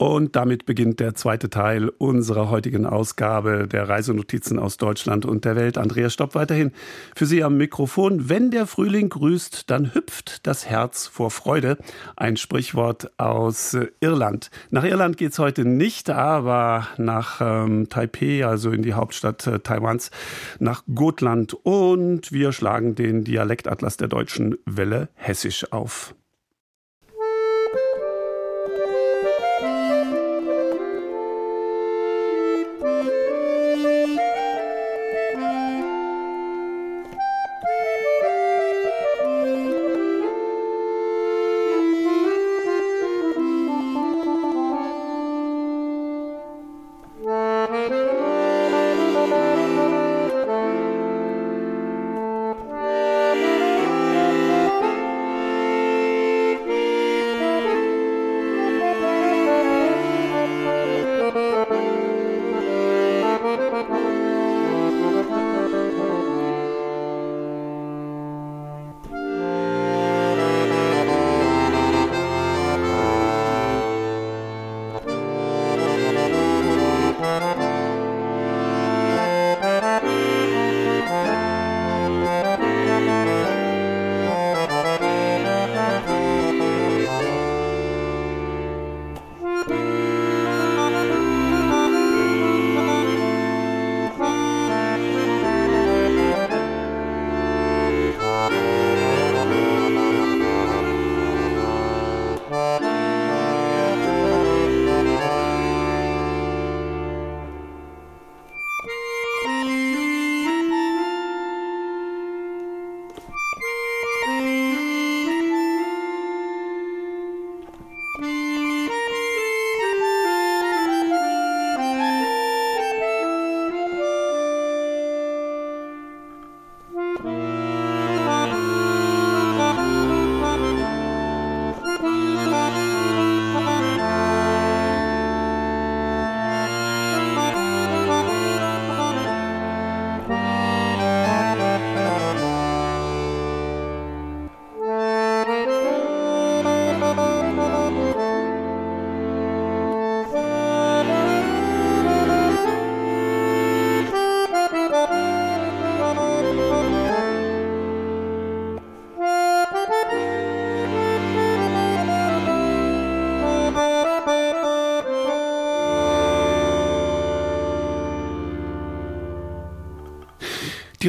Und 0.00 0.34
damit 0.34 0.64
beginnt 0.64 0.98
der 0.98 1.14
zweite 1.14 1.50
Teil 1.50 1.90
unserer 1.90 2.48
heutigen 2.48 2.86
Ausgabe 2.86 3.68
der 3.68 3.86
Reisenotizen 3.86 4.58
aus 4.58 4.78
Deutschland 4.78 5.26
und 5.26 5.44
der 5.44 5.56
Welt. 5.56 5.76
Andreas 5.76 6.14
Stopp 6.14 6.34
weiterhin 6.34 6.72
für 7.14 7.26
Sie 7.26 7.44
am 7.44 7.58
Mikrofon. 7.58 8.30
Wenn 8.30 8.50
der 8.50 8.66
Frühling 8.66 9.10
grüßt, 9.10 9.68
dann 9.68 9.92
hüpft 9.92 10.46
das 10.46 10.64
Herz 10.64 11.06
vor 11.06 11.30
Freude. 11.30 11.76
Ein 12.16 12.38
Sprichwort 12.38 13.10
aus 13.18 13.76
Irland. 14.00 14.50
Nach 14.70 14.84
Irland 14.84 15.18
geht's 15.18 15.38
heute 15.38 15.66
nicht, 15.66 16.08
aber 16.08 16.86
nach 16.96 17.42
ähm, 17.42 17.90
Taipei, 17.90 18.46
also 18.46 18.70
in 18.70 18.80
die 18.80 18.94
Hauptstadt 18.94 19.46
äh, 19.46 19.58
Taiwans, 19.58 20.10
nach 20.60 20.82
Gotland. 20.94 21.52
Und 21.52 22.32
wir 22.32 22.52
schlagen 22.52 22.94
den 22.94 23.24
Dialektatlas 23.24 23.98
der 23.98 24.08
deutschen 24.08 24.56
Welle 24.64 25.10
hessisch 25.14 25.70
auf. 25.74 26.14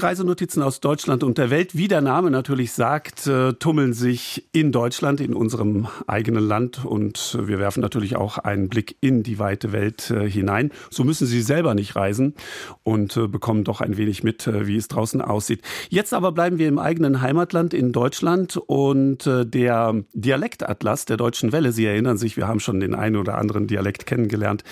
Reisenotizen 0.03 0.63
aus 0.63 0.79
Deutschland 0.79 1.23
und 1.23 1.37
der 1.37 1.49
Welt, 1.49 1.75
wie 1.75 1.87
der 1.87 2.01
Name 2.01 2.31
natürlich 2.31 2.71
sagt, 2.71 3.27
äh, 3.27 3.53
tummeln 3.53 3.93
sich 3.93 4.47
in 4.51 4.71
Deutschland, 4.71 5.21
in 5.21 5.33
unserem 5.33 5.87
eigenen 6.07 6.47
Land. 6.47 6.85
Und 6.85 7.37
wir 7.41 7.59
werfen 7.59 7.81
natürlich 7.81 8.15
auch 8.15 8.37
einen 8.37 8.69
Blick 8.69 8.97
in 9.01 9.23
die 9.23 9.39
weite 9.39 9.71
Welt 9.71 10.09
äh, 10.11 10.29
hinein. 10.29 10.71
So 10.89 11.03
müssen 11.03 11.27
Sie 11.27 11.41
selber 11.41 11.75
nicht 11.75 11.95
reisen 11.95 12.35
und 12.83 13.17
äh, 13.17 13.27
bekommen 13.27 13.63
doch 13.63 13.81
ein 13.81 13.97
wenig 13.97 14.23
mit, 14.23 14.47
wie 14.47 14.75
es 14.75 14.87
draußen 14.87 15.21
aussieht. 15.21 15.61
Jetzt 15.89 16.13
aber 16.13 16.31
bleiben 16.31 16.57
wir 16.57 16.67
im 16.67 16.79
eigenen 16.79 17.21
Heimatland 17.21 17.73
in 17.73 17.91
Deutschland 17.91 18.57
und 18.57 19.25
der 19.25 20.03
Dialektatlas 20.13 21.05
der 21.05 21.17
Deutschen 21.17 21.51
Welle, 21.51 21.71
Sie 21.71 21.85
erinnern 21.85 22.17
sich, 22.17 22.37
wir 22.37 22.47
haben 22.47 22.59
schon 22.59 22.79
den 22.79 22.95
einen 22.95 23.15
oder 23.15 23.37
anderen 23.37 23.67
Dialekt 23.67 24.05
kennengelernt, 24.05 24.63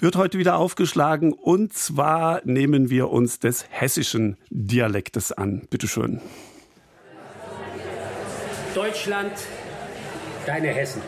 wird 0.00 0.16
heute 0.16 0.38
wieder 0.38 0.56
aufgeschlagen. 0.56 1.32
Und 1.32 1.72
zwar 1.72 2.40
nehmen 2.44 2.90
wir 2.90 3.10
uns 3.10 3.38
des 3.38 3.66
hessischen 3.70 4.36
Dialektes 4.50 5.32
an. 5.32 5.66
Bitte 5.70 5.88
schön. 5.88 6.20
Deutschland, 8.74 9.32
deine 10.46 10.68
Hessen. 10.68 11.02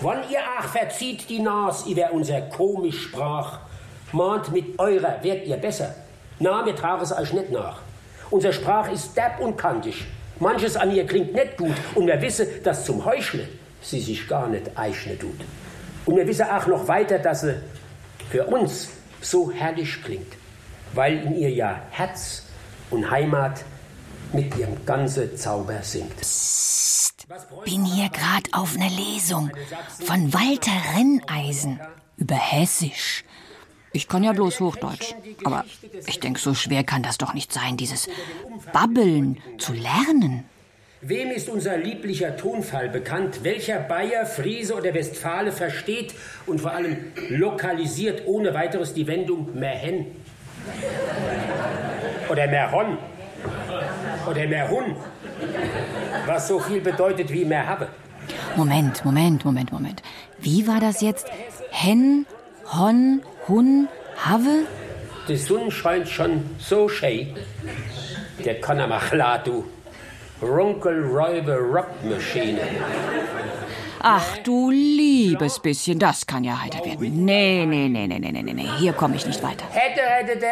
Wann 0.00 0.20
ihr 0.30 0.40
ach 0.58 0.68
verzieht 0.68 1.28
die 1.28 1.40
Nas 1.40 1.86
über 1.86 2.12
unser 2.12 2.40
komisch 2.40 3.02
Sprach, 3.02 3.58
mahnt 4.12 4.50
mit 4.50 4.78
eurer 4.78 5.22
werdet 5.22 5.46
ihr 5.46 5.58
besser. 5.58 5.94
Na, 6.38 6.64
wir 6.64 6.74
tragen 6.74 7.02
es 7.02 7.12
euch 7.12 7.34
nicht 7.34 7.50
nach. 7.50 7.82
Unser 8.30 8.52
Sprach 8.52 8.90
ist 8.90 9.14
derb 9.14 9.40
und 9.40 9.58
kantig. 9.58 10.06
Manches 10.38 10.76
an 10.76 10.90
ihr 10.90 11.06
klingt 11.06 11.34
nicht 11.34 11.58
gut 11.58 11.74
und 11.94 12.06
wir 12.06 12.22
wissen, 12.22 12.46
dass 12.64 12.86
zum 12.86 13.04
Heuchle 13.04 13.46
sie 13.82 14.00
sich 14.00 14.26
gar 14.26 14.48
nicht 14.48 14.70
eichne 14.74 15.18
tut. 15.18 15.36
Und 16.06 16.16
wir 16.16 16.26
wissen 16.26 16.46
auch 16.46 16.66
noch 16.66 16.88
weiter, 16.88 17.18
dass 17.18 17.42
sie 17.42 17.60
für 18.30 18.44
uns 18.46 18.88
so 19.20 19.50
herrlich 19.50 20.02
klingt, 20.02 20.32
weil 20.94 21.18
in 21.18 21.36
ihr 21.36 21.50
ja 21.50 21.82
Herz 21.90 22.44
und 22.90 23.10
Heimat 23.10 23.64
mit 24.32 24.56
ihrem 24.56 24.84
ganzen 24.84 25.36
Zauber 25.36 25.82
singt. 25.82 26.16
Psst, 26.16 27.26
bin 27.64 27.84
hier 27.84 28.08
gerade 28.08 28.50
auf 28.52 28.76
einer 28.76 28.90
Lesung 28.90 29.50
von 30.04 30.32
Walter 30.32 30.96
Renneisen 30.96 31.80
über 32.16 32.36
Hessisch. 32.36 33.24
Ich 33.92 34.06
kann 34.06 34.22
ja 34.22 34.32
bloß 34.32 34.60
Hochdeutsch, 34.60 35.14
aber 35.44 35.64
ich 36.06 36.20
denke, 36.20 36.38
so 36.38 36.54
schwer 36.54 36.84
kann 36.84 37.02
das 37.02 37.18
doch 37.18 37.34
nicht 37.34 37.52
sein, 37.52 37.76
dieses 37.76 38.08
Babbeln 38.72 39.38
zu 39.58 39.72
lernen. 39.72 40.44
Wem 41.02 41.30
ist 41.30 41.48
unser 41.48 41.78
lieblicher 41.78 42.36
Tonfall 42.36 42.90
bekannt? 42.90 43.42
Welcher 43.42 43.78
Bayer, 43.78 44.26
Friese 44.26 44.74
oder 44.74 44.92
Westfale 44.92 45.50
versteht 45.50 46.14
und 46.44 46.60
vor 46.60 46.72
allem 46.72 47.12
lokalisiert 47.30 48.24
ohne 48.26 48.52
weiteres 48.52 48.92
die 48.92 49.06
Wendung 49.06 49.58
Merhen? 49.58 50.08
Oder 52.30 52.46
Merhon? 52.48 52.98
Oder 54.28 54.46
Merhun? 54.46 54.94
Was 56.26 56.48
so 56.48 56.58
viel 56.58 56.82
bedeutet 56.82 57.32
wie 57.32 57.46
Merhabe. 57.46 57.88
Moment, 58.54 59.02
Moment, 59.02 59.42
Moment, 59.46 59.72
Moment. 59.72 60.02
Wie 60.38 60.66
war 60.68 60.80
das 60.80 61.00
jetzt? 61.00 61.26
Hen, 61.70 62.26
Hon, 62.78 63.22
Hun, 63.48 63.88
Have? 64.18 64.66
Die 65.28 65.36
Sonne 65.36 65.70
scheint 65.70 66.10
schon 66.10 66.44
so 66.58 66.90
schön. 66.90 67.28
Der 68.44 68.60
er 68.62 68.98
klar, 69.00 69.42
du. 69.42 69.64
Runkelräuber 70.42 71.58
Rockmaschine. 71.58 72.60
Ach 74.02 74.38
du 74.38 74.70
liebes 74.70 75.58
bisschen, 75.58 75.98
das 75.98 76.26
kann 76.26 76.42
ja 76.42 76.62
heiter 76.62 76.84
werden. 76.84 77.24
Nee, 77.24 77.66
nee, 77.66 77.88
nee, 77.88 78.06
nee, 78.06 78.18
nee, 78.18 78.32
nee, 78.32 78.52
nee, 78.54 78.68
hier 78.78 78.94
komme 78.94 79.16
ich 79.16 79.26
nicht 79.26 79.42
weiter. 79.42 79.66
Hätte, 79.70 80.00
hätte, 80.00 80.38
der? 80.38 80.50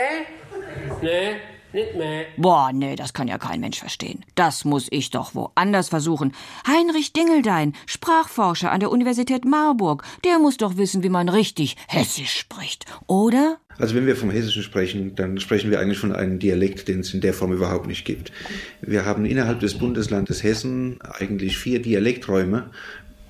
Nee, 1.00 1.36
Nicht 1.72 1.94
mehr. 1.96 2.24
Boah, 2.38 2.72
nee, 2.72 2.96
das 2.96 3.12
kann 3.12 3.28
ja 3.28 3.36
kein 3.36 3.60
Mensch 3.60 3.78
verstehen. 3.78 4.24
Das 4.34 4.64
muss 4.64 4.88
ich 4.90 5.10
doch 5.10 5.34
woanders 5.34 5.90
versuchen. 5.90 6.32
Heinrich 6.66 7.12
Dingeldein, 7.12 7.74
Sprachforscher 7.86 8.72
an 8.72 8.80
der 8.80 8.90
Universität 8.90 9.44
Marburg, 9.44 10.02
der 10.24 10.38
muss 10.38 10.56
doch 10.56 10.78
wissen, 10.78 11.02
wie 11.02 11.10
man 11.10 11.28
richtig 11.28 11.76
Hessisch 11.86 12.38
spricht, 12.38 12.86
oder? 13.06 13.58
Also 13.76 13.94
wenn 13.94 14.06
wir 14.06 14.16
vom 14.16 14.30
Hessischen 14.30 14.62
sprechen, 14.62 15.14
dann 15.14 15.38
sprechen 15.38 15.70
wir 15.70 15.78
eigentlich 15.78 15.98
von 15.98 16.12
einem 16.12 16.38
Dialekt, 16.38 16.88
den 16.88 17.00
es 17.00 17.12
in 17.12 17.20
der 17.20 17.34
Form 17.34 17.52
überhaupt 17.52 17.86
nicht 17.86 18.04
gibt. 18.06 18.32
Wir 18.80 19.04
haben 19.04 19.26
innerhalb 19.26 19.60
des 19.60 19.74
Bundeslandes 19.74 20.42
Hessen 20.42 20.98
eigentlich 21.02 21.58
vier 21.58 21.82
Dialekträume, 21.82 22.70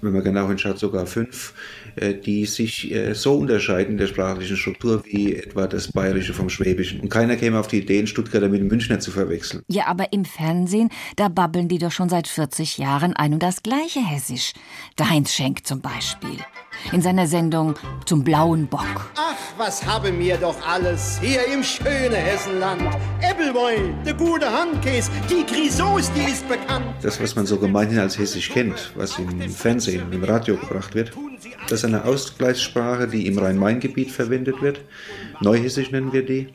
wenn 0.00 0.12
man 0.12 0.23
genau 0.23 0.49
hinschaut, 0.49 0.79
sogar 0.79 1.06
fünf, 1.06 1.55
die 2.15 2.47
sich 2.47 2.93
äh, 2.93 3.15
so 3.15 3.35
unterscheiden 3.35 3.93
in 3.93 3.99
der 3.99 4.06
sprachlichen 4.06 4.56
Struktur 4.56 5.03
wie 5.05 5.35
etwa 5.35 5.67
das 5.67 5.93
Bayerische 5.93 6.35
vom 6.35 6.49
Schwäbischen. 6.49 7.00
Und 7.00 7.09
keiner 7.09 7.37
käme 7.37 7.59
auf 7.59 7.69
die 7.69 7.79
Idee, 7.79 7.99
einen 7.99 8.06
Stuttgarter 8.06 8.49
mit 8.49 8.62
Münchner 8.62 9.00
zu 9.00 9.11
verwechseln. 9.11 9.62
Ja, 9.69 9.87
aber 9.87 10.12
im 10.12 10.25
Fernsehen, 10.25 10.91
da 11.17 11.29
babbeln 11.29 11.69
die 11.69 11.79
doch 11.79 11.93
schon 11.93 12.09
seit 12.09 12.29
40 12.29 12.79
Jahren 12.79 13.15
ein 13.15 13.35
und 13.35 13.43
das 13.43 13.62
gleiche 13.62 14.00
Hessisch. 14.00 14.53
Der 14.99 15.11
Heinz 15.11 15.33
Schenk 15.33 15.67
zum 15.67 15.81
Beispiel. 15.81 16.39
In 16.93 17.02
seiner 17.02 17.26
Sendung 17.26 17.75
Zum 18.06 18.25
blauen 18.25 18.67
Bock. 18.67 19.11
Ach, 19.17 19.37
was 19.58 19.85
haben 19.85 20.19
wir 20.19 20.38
doch 20.38 20.56
alles 20.67 21.20
hier 21.20 21.46
im 21.52 21.62
schönen 21.62 22.14
Hessenland. 22.14 22.81
Äppelwein, 23.20 23.94
der 24.06 24.14
gute 24.14 24.50
Handkäse, 24.50 25.11
die 25.29 25.44
Grisos, 25.44 26.11
die 26.12 26.31
ist 26.31 26.49
bekannt. 26.49 26.87
Das, 27.02 27.20
was 27.20 27.37
man 27.37 27.44
so 27.44 27.58
gemeinhin 27.58 27.99
als 27.99 28.19
Hessisch 28.19 28.50
kennt, 28.50 28.93
was 28.94 29.19
im 29.19 29.50
Fernsehen, 29.50 30.11
im 30.12 30.25
Radio 30.25 30.56
gebracht 30.56 30.94
wird, 30.94 31.12
das 31.69 31.81
ist 31.81 31.85
eine 31.85 32.05
Ausgleichssprache, 32.05 33.06
die 33.06 33.26
im 33.26 33.38
Rhein-Main-Gebiet 33.38 34.11
verwendet 34.11 34.62
wird. 34.62 34.81
Neuhessisch 35.40 35.90
nennen 35.90 36.12
wir 36.12 36.25
die, 36.25 36.49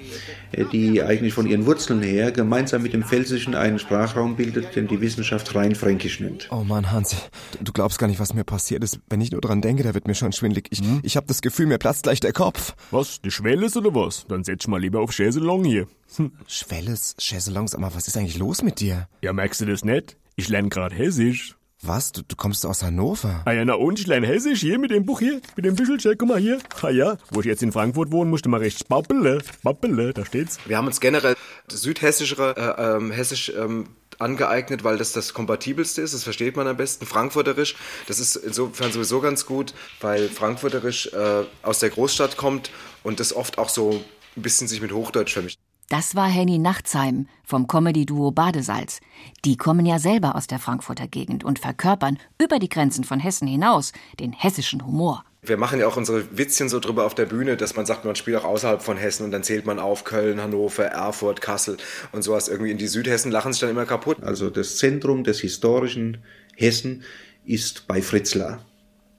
äh, 0.52 0.66
die 0.72 1.02
eigentlich 1.02 1.34
von 1.34 1.48
ihren 1.48 1.66
Wurzeln 1.66 2.02
her 2.02 2.32
gemeinsam 2.32 2.84
mit 2.84 2.94
dem 2.94 3.04
Pfälzischen 3.04 3.56
einen 3.56 3.80
Sprachraum 3.80 4.36
bildet, 4.36 4.76
den 4.76 4.88
die 4.88 5.02
Wissenschaft 5.02 5.54
Rhein-Fränkisch 5.56 6.20
nennt. 6.20 6.48
Oh 6.52 6.64
Mann, 6.64 6.92
Hans, 6.92 7.16
du 7.62 7.72
glaubst 7.72 8.00
gar 8.00 8.08
nicht, 8.08 8.20
was 8.20 8.34
mir 8.34 8.44
passiert 8.44 8.84
ist. 8.84 9.00
Wenn 9.10 9.22
ich 9.22 9.32
nur 9.32 9.42
dran 9.42 9.62
denke, 9.62 9.84
da 9.84 9.94
wird 9.94 10.08
mir 10.08 10.16
schon 10.16 10.32
schwindlig. 10.32 10.68
Ich, 10.72 10.80
hm? 10.80 11.00
ich 11.04 11.16
habe 11.16 11.28
das 11.28 11.42
Gefühl, 11.42 11.68
mir 11.68 11.78
platzt 11.78 12.04
gleich 12.04 12.20
der 12.20 12.34
Kopf. 12.34 12.76
Was, 12.92 13.22
die 13.22 13.32
Schwelles 13.32 13.78
oder 13.78 13.94
was? 13.96 14.26
Dann 14.28 14.44
setz 14.44 14.68
mal 14.68 14.80
lieber 14.80 15.00
auf 15.00 15.12
Chaiselong 15.12 15.64
hier. 15.64 15.88
Hm. 16.16 16.32
Schwelles, 16.48 17.16
Chaiselongs, 17.18 17.76
aber 17.76 17.94
was 17.96 18.08
ist 18.08 18.18
eigentlich 18.18 18.38
los 18.38 18.62
mit 18.62 18.80
dir? 18.80 19.08
Ja, 19.22 19.34
merkst 19.34 19.62
du 19.62 19.66
das 19.66 19.84
nicht? 19.84 20.18
Ich 20.36 20.50
lerne 20.50 20.70
gerade 20.70 20.96
Hessisch. 20.96 21.56
Was? 21.86 22.14
Du, 22.14 22.22
du 22.26 22.38
kommst 22.38 22.66
aus 22.66 22.82
Hannover? 22.82 23.42
Ah 23.44 23.52
ja, 23.52 23.66
na 23.66 23.74
und, 23.74 24.00
ich 24.00 24.08
lerne 24.08 24.26
Hessisch 24.26 24.62
hier 24.62 24.80
mit 24.80 24.92
dem 24.92 25.06
Buch 25.06 25.20
hier, 25.20 25.42
mit 25.58 25.66
dem 25.66 25.76
Büschelcheck, 25.76 26.18
guck 26.18 26.30
mal 26.30 26.40
hier. 26.40 26.60
Ah 26.82 26.90
ja, 26.90 27.18
wo 27.30 27.42
ich 27.42 27.46
jetzt 27.46 27.62
in 27.62 27.74
Frankfurt 27.74 28.10
wohne, 28.12 28.30
musste 28.30 28.48
mal 28.48 28.62
recht 28.62 28.88
babbele, 28.88 29.42
babbele, 29.64 30.14
da 30.14 30.24
steht's. 30.26 30.60
Wir 30.66 30.78
haben 30.78 30.88
uns 30.88 31.02
generell 31.02 31.36
südhessischere, 31.68 32.56
äh, 32.56 32.96
ähm, 32.96 33.12
hessisch, 33.12 33.52
ähm, 33.58 33.90
angeeignet, 34.18 34.86
weil 34.86 34.98
das 34.98 35.12
das 35.12 35.34
kompatibelste 35.34 36.02
ist, 36.02 36.14
das 36.14 36.24
versteht 36.24 36.56
man 36.56 36.68
am 36.68 36.78
besten. 36.78 37.06
Frankfurterisch, 37.06 37.76
das 38.08 38.20
ist 38.20 38.38
insofern 38.38 38.94
sowieso 38.94 39.20
ganz 39.20 39.46
gut, 39.46 39.74
weil 40.00 40.30
Frankfurterisch 40.30 41.08
äh, 41.08 41.44
aus 41.64 41.80
der 41.80 41.90
Großstadt 41.90 42.38
kommt 42.38 42.72
und 43.04 43.20
das 43.20 43.36
oft 43.36 43.58
auch 43.58 43.70
so 43.70 44.02
ein 44.38 44.42
bisschen 44.42 44.70
sich 44.70 44.82
mit 44.82 44.94
Hochdeutsch 44.94 45.34
vermischt. 45.34 45.60
Das 45.90 46.16
war 46.16 46.28
Henny 46.28 46.58
Nachtsheim 46.58 47.28
vom 47.44 47.68
Comedy-Duo 47.68 48.32
Badesalz. 48.32 49.00
Die 49.46 49.58
kommen 49.58 49.86
ja 49.86 50.00
selber 50.00 50.36
aus 50.36 50.48
der 50.48 50.60
Frankfurter 50.60 51.08
Gegend 51.08 51.44
und 51.44 51.60
verkörpern 51.60 52.18
über 52.42 52.58
die 52.58 52.70
Grenzen 52.70 53.04
von 53.04 53.20
Hessen 53.20 53.48
hinaus 53.48 53.92
den 54.20 54.32
hessischen 54.32 54.86
Humor. 54.86 55.24
Wir 55.46 55.58
machen 55.58 55.80
ja 55.80 55.88
auch 55.88 55.98
unsere 55.98 56.38
Witzchen 56.38 56.70
so 56.70 56.80
drüber 56.80 57.06
auf 57.06 57.16
der 57.16 57.26
Bühne, 57.26 57.58
dass 57.58 57.76
man 57.76 57.86
sagt, 57.86 58.06
man 58.06 58.16
spielt 58.16 58.38
auch 58.38 58.46
außerhalb 58.46 58.82
von 58.82 58.96
Hessen 58.96 59.26
und 59.26 59.32
dann 59.32 59.44
zählt 59.44 59.66
man 59.66 59.78
auf 59.78 60.06
Köln, 60.06 60.42
Hannover, 60.42 60.86
Erfurt, 60.86 61.42
Kassel 61.42 61.76
und 62.14 62.24
sowas. 62.24 62.48
Irgendwie 62.48 62.72
in 62.72 62.78
die 62.78 62.88
Südhessen 62.88 63.30
lachen 63.30 63.52
sich 63.52 63.60
dann 63.60 63.70
immer 63.70 63.86
kaputt. 63.86 64.24
Also 64.24 64.50
das 64.50 64.78
Zentrum 64.78 65.26
des 65.26 65.42
historischen 65.42 66.24
Hessen 66.56 67.04
ist 67.46 67.88
bei 67.88 68.02
Fritzlar. 68.02 68.64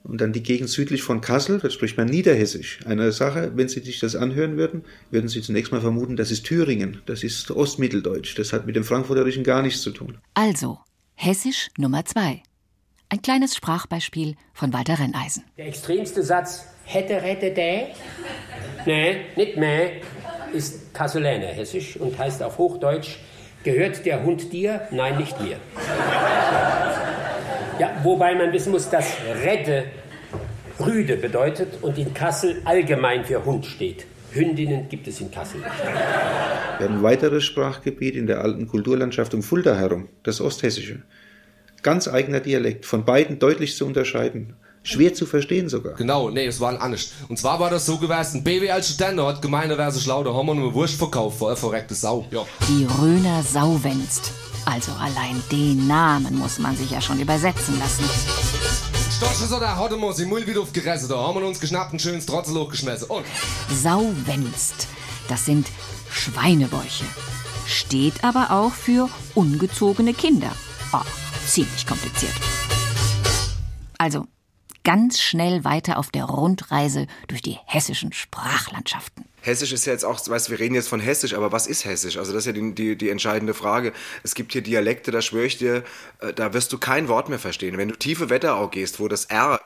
Und 0.07 0.21
dann 0.21 0.33
die 0.33 0.43
Gegend 0.43 0.69
südlich 0.69 1.01
von 1.01 1.19
Kassel, 1.19 1.59
da 1.59 1.69
spricht 1.69 1.97
man 1.97 2.07
Niederhessisch. 2.07 2.79
Eine 2.85 3.11
Sache, 3.11 3.51
wenn 3.55 3.67
Sie 3.67 3.79
sich 3.79 3.99
das 3.99 4.15
anhören 4.15 4.55
würden, 4.55 4.83
würden 5.09 5.27
Sie 5.27 5.41
zunächst 5.41 5.71
mal 5.71 5.81
vermuten, 5.81 6.15
das 6.15 6.31
ist 6.31 6.45
Thüringen, 6.45 7.01
das 7.07 7.23
ist 7.23 7.49
Ostmitteldeutsch. 7.49 8.37
Das 8.37 8.53
hat 8.53 8.67
mit 8.67 8.75
dem 8.75 8.83
Frankfurterischen 8.83 9.43
gar 9.43 9.61
nichts 9.61 9.81
zu 9.81 9.91
tun. 9.91 10.19
Also, 10.35 10.79
Hessisch 11.15 11.69
Nummer 11.77 12.05
zwei. 12.05 12.43
Ein 13.09 13.21
kleines 13.21 13.55
Sprachbeispiel 13.55 14.35
von 14.53 14.73
Walter 14.73 14.99
Renneisen. 14.99 15.43
Der 15.57 15.67
extremste 15.67 16.23
Satz, 16.23 16.65
hätte, 16.83 17.21
rette, 17.21 17.51
dä? 17.51 17.87
Nee, 18.85 19.17
nicht 19.35 19.57
mehr, 19.57 20.01
ist 20.53 20.93
Kasseläner 20.93 21.47
Hessisch 21.47 21.97
und 21.97 22.17
heißt 22.17 22.43
auf 22.43 22.57
Hochdeutsch, 22.57 23.17
gehört 23.63 24.05
der 24.05 24.23
Hund 24.23 24.53
dir? 24.53 24.87
Nein, 24.91 25.17
nicht 25.17 25.39
mir. 25.41 25.57
Ja, 27.79 27.91
wobei 28.03 28.35
man 28.35 28.53
wissen 28.53 28.71
muss, 28.71 28.89
dass 28.89 29.17
Redde 29.43 29.85
Rüde 30.79 31.17
bedeutet 31.17 31.81
und 31.81 31.97
in 31.97 32.13
Kassel 32.13 32.61
allgemein 32.65 33.25
für 33.25 33.43
Hund 33.45 33.65
steht. 33.65 34.05
Hündinnen 34.31 34.89
gibt 34.89 35.07
es 35.07 35.21
in 35.21 35.31
Kassel 35.31 35.59
nicht. 35.59 35.71
Ein 36.79 37.03
weiteres 37.03 37.43
Sprachgebiet 37.45 38.15
in 38.15 38.27
der 38.27 38.41
alten 38.41 38.67
Kulturlandschaft 38.67 39.33
um 39.33 39.43
Fulda 39.43 39.75
herum, 39.75 40.09
das 40.23 40.41
Osthessische. 40.41 41.03
Ganz 41.83 42.07
eigener 42.07 42.41
Dialekt, 42.41 42.85
von 42.85 43.05
beiden 43.05 43.39
deutlich 43.39 43.77
zu 43.77 43.85
unterscheiden. 43.85 44.53
Schwer 44.85 45.15
zu 45.15 45.25
verstehen 45.25 45.67
sogar. 45.67 45.95
Genau, 45.95 46.29
nee, 46.29 46.45
es 46.45 46.59
war 46.59 46.69
ein 46.69 46.77
anders. 46.77 47.11
Und 47.27 47.39
zwar 47.39 47.59
war 47.59 47.71
das 47.71 47.87
so 47.87 47.97
gewesen, 47.97 48.43
BW 48.43 48.69
als 48.69 48.87
Student 48.87 49.19
hat 49.19 49.41
gemeint, 49.41 49.71
er 49.71 49.91
schlau, 49.93 50.23
da 50.23 50.31
haben 50.31 50.45
wir 50.45 50.53
nur 50.53 50.73
Wurst 50.75 50.95
verkauft, 50.95 51.39
vor 51.39 51.55
verreckte 51.57 51.95
Sau. 51.95 52.25
Ja. 52.29 52.45
Die 52.69 52.85
Röner 53.01 53.41
Sauwenst. 53.41 54.31
Also 54.65 54.91
allein 54.93 55.41
den 55.51 55.87
Namen 55.87 56.37
muss 56.37 56.59
man 56.59 56.77
sich 56.77 56.91
ja 56.91 57.01
schon 57.01 57.19
übersetzen 57.19 57.79
lassen. 57.79 58.03
Da 59.59 59.75
hatte 59.75 59.97
man 59.97 60.13
sie 60.13 60.25
Müll 60.25 60.45
wieder 60.45 60.61
aufgerissen. 60.61 61.09
Da 61.09 61.17
haben 61.17 61.39
wir 61.39 61.47
uns 61.47 61.59
geschnappt 61.59 61.93
und 61.93 62.01
schönes 62.01 62.27
Trotzelhoch 62.27 62.69
geschmissen. 62.69 63.07
Und? 63.09 63.25
Sauwenst. 63.73 64.87
Das 65.27 65.45
sind 65.45 65.67
Schweinebäuche. 66.11 67.05
Steht 67.65 68.23
aber 68.23 68.51
auch 68.51 68.71
für 68.71 69.09
ungezogene 69.33 70.13
Kinder. 70.13 70.51
Oh, 70.93 71.01
ziemlich 71.47 71.87
kompliziert. 71.87 72.33
Also, 73.97 74.27
ganz 74.85 75.19
schnell 75.19 75.65
weiter 75.65 75.97
auf 75.97 76.11
der 76.11 76.23
Rundreise 76.23 77.07
durch 77.27 77.41
die 77.41 77.57
hessischen 77.65 78.13
Sprachlandschaften. 78.13 79.25
Hessisch 79.41 79.73
ist 79.73 79.85
ja 79.85 79.93
jetzt 79.93 80.05
auch, 80.05 80.19
weißt 80.27 80.47
du, 80.47 80.51
wir 80.53 80.59
reden 80.59 80.73
jetzt 80.73 80.87
von 80.87 80.99
Hessisch, 80.99 81.33
aber 81.35 81.51
was 81.51 81.67
ist 81.67 81.85
Hessisch? 81.85 82.17
Also 82.17 82.33
das 82.33 82.47
ist 82.47 82.47
ja 82.47 82.53
die, 82.53 82.73
die, 82.73 82.95
die 82.95 83.09
entscheidende 83.09 83.53
Frage. 83.53 83.93
Es 84.23 84.33
gibt 84.33 84.53
hier 84.53 84.61
Dialekte, 84.61 85.11
da 85.11 85.21
schwöre 85.21 85.45
ich 85.45 85.57
dir, 85.57 85.83
äh, 86.21 86.33
da 86.33 86.53
wirst 86.53 86.71
du 86.73 86.79
kein 86.79 87.09
Wort 87.09 87.29
mehr 87.29 87.37
verstehen. 87.37 87.77
Wenn 87.77 87.89
du 87.89 87.95
tiefe 87.95 88.29
Wetterau 88.29 88.69
gehst, 88.69 88.99
wo 88.99 89.07
das 89.07 89.25
R 89.25 89.59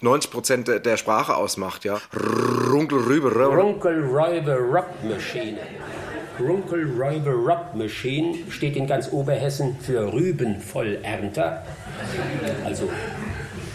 90 0.00 0.28
äh, 0.28 0.32
Prozent 0.32 0.68
der 0.68 0.96
Sprache 0.98 1.36
ausmacht, 1.36 1.84
ja. 1.84 1.98
Runkel, 2.14 2.98
rüber, 2.98 3.32
Runkel, 3.32 4.04
Räuber, 4.04 4.58
Rockmaschine. 4.58 5.60
Runkel, 6.38 7.00
Räuber, 7.00 7.32
Rockmaschine 7.32 8.38
steht 8.50 8.76
in 8.76 8.86
ganz 8.86 9.10
Oberhessen 9.10 9.78
für 9.80 10.12
Rübenvollernter. 10.12 11.64
Also 12.64 12.90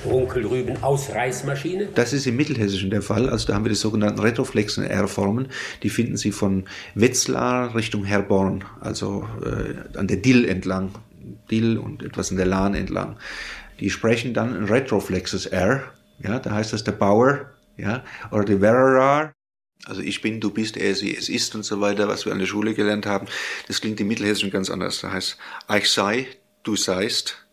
Runkelrüben 0.06 0.82
Ausreißmaschine? 0.84 1.90
Das 1.96 2.14
ist 2.14 2.26
im 2.28 2.36
Mittelhessischen 2.36 2.90
der 2.90 3.02
Fall. 3.02 3.30
Also 3.30 3.48
da 3.48 3.56
haben 3.56 3.66
wir 3.66 3.70
die 3.70 3.76
sogenannten 3.76 4.20
retroflexen 4.20 4.84
R-Formen. 4.84 5.48
Die 5.84 5.90
finden 5.90 6.18
Sie 6.18 6.32
von 6.32 6.66
Wetzlar 6.96 7.76
Richtung 7.76 8.04
Herborn, 8.04 8.64
also 8.80 9.28
äh, 9.44 9.98
an 9.98 10.08
der 10.08 10.18
Dill 10.18 10.46
entlang. 10.46 10.92
Dill 11.50 11.78
und 11.78 12.04
etwas 12.04 12.32
in 12.32 12.38
der 12.38 12.46
Lahn 12.46 12.74
entlang. 12.74 13.18
Die 13.80 13.90
sprechen 13.90 14.34
dann 14.34 14.56
ein 14.56 14.66
retroflexes 14.66 15.48
R. 15.48 15.84
Ja, 16.20 16.40
da 16.40 16.52
heißt 16.52 16.74
das 16.74 16.84
der 16.84 16.92
Bauer, 16.94 17.52
ja, 17.78 18.04
oder 18.32 18.46
der 18.46 18.62
Werrer. 18.62 19.34
Also 19.86 20.02
ich 20.02 20.22
bin, 20.22 20.40
du 20.40 20.52
bist, 20.52 20.78
er, 20.78 20.94
sie, 20.94 21.16
es 21.16 21.30
ist 21.30 21.56
und 21.56 21.64
so 21.64 21.82
weiter, 21.82 22.08
was 22.08 22.26
wir 22.26 22.32
an 22.32 22.40
der 22.40 22.46
Schule 22.46 22.76
gelernt 22.76 23.08
haben. 23.08 23.28
Das 23.68 23.82
klingt 23.82 24.00
im 24.00 24.08
Mittelhessischen 24.08 24.52
ganz 24.52 24.70
anders. 24.70 25.02
Da 25.02 25.12
heißt, 25.12 25.38
ich 25.76 25.90
sei, 25.90 26.28
du 26.62 26.76
seist, 26.76 27.44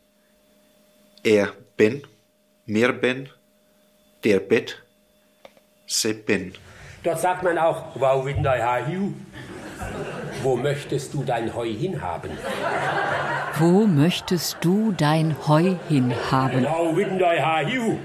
er 1.22 1.54
bin, 1.78 2.02
mir 2.68 2.92
ben, 2.92 3.28
der 4.24 4.40
Bet, 4.40 4.82
se 5.86 6.14
ben. 6.14 6.52
Dort 7.02 7.20
sagt 7.20 7.42
man 7.42 7.56
auch, 7.56 7.94
Hiu. 7.96 9.12
Wo 10.42 10.56
möchtest 10.56 11.14
du 11.14 11.24
dein 11.24 11.54
Heu 11.54 11.72
hinhaben? 11.72 12.30
Wo 13.58 13.86
möchtest 13.86 14.58
du 14.60 14.92
dein 14.92 15.34
Heu 15.46 15.76
hinhaben? 15.88 16.66
Hiu. 17.66 17.96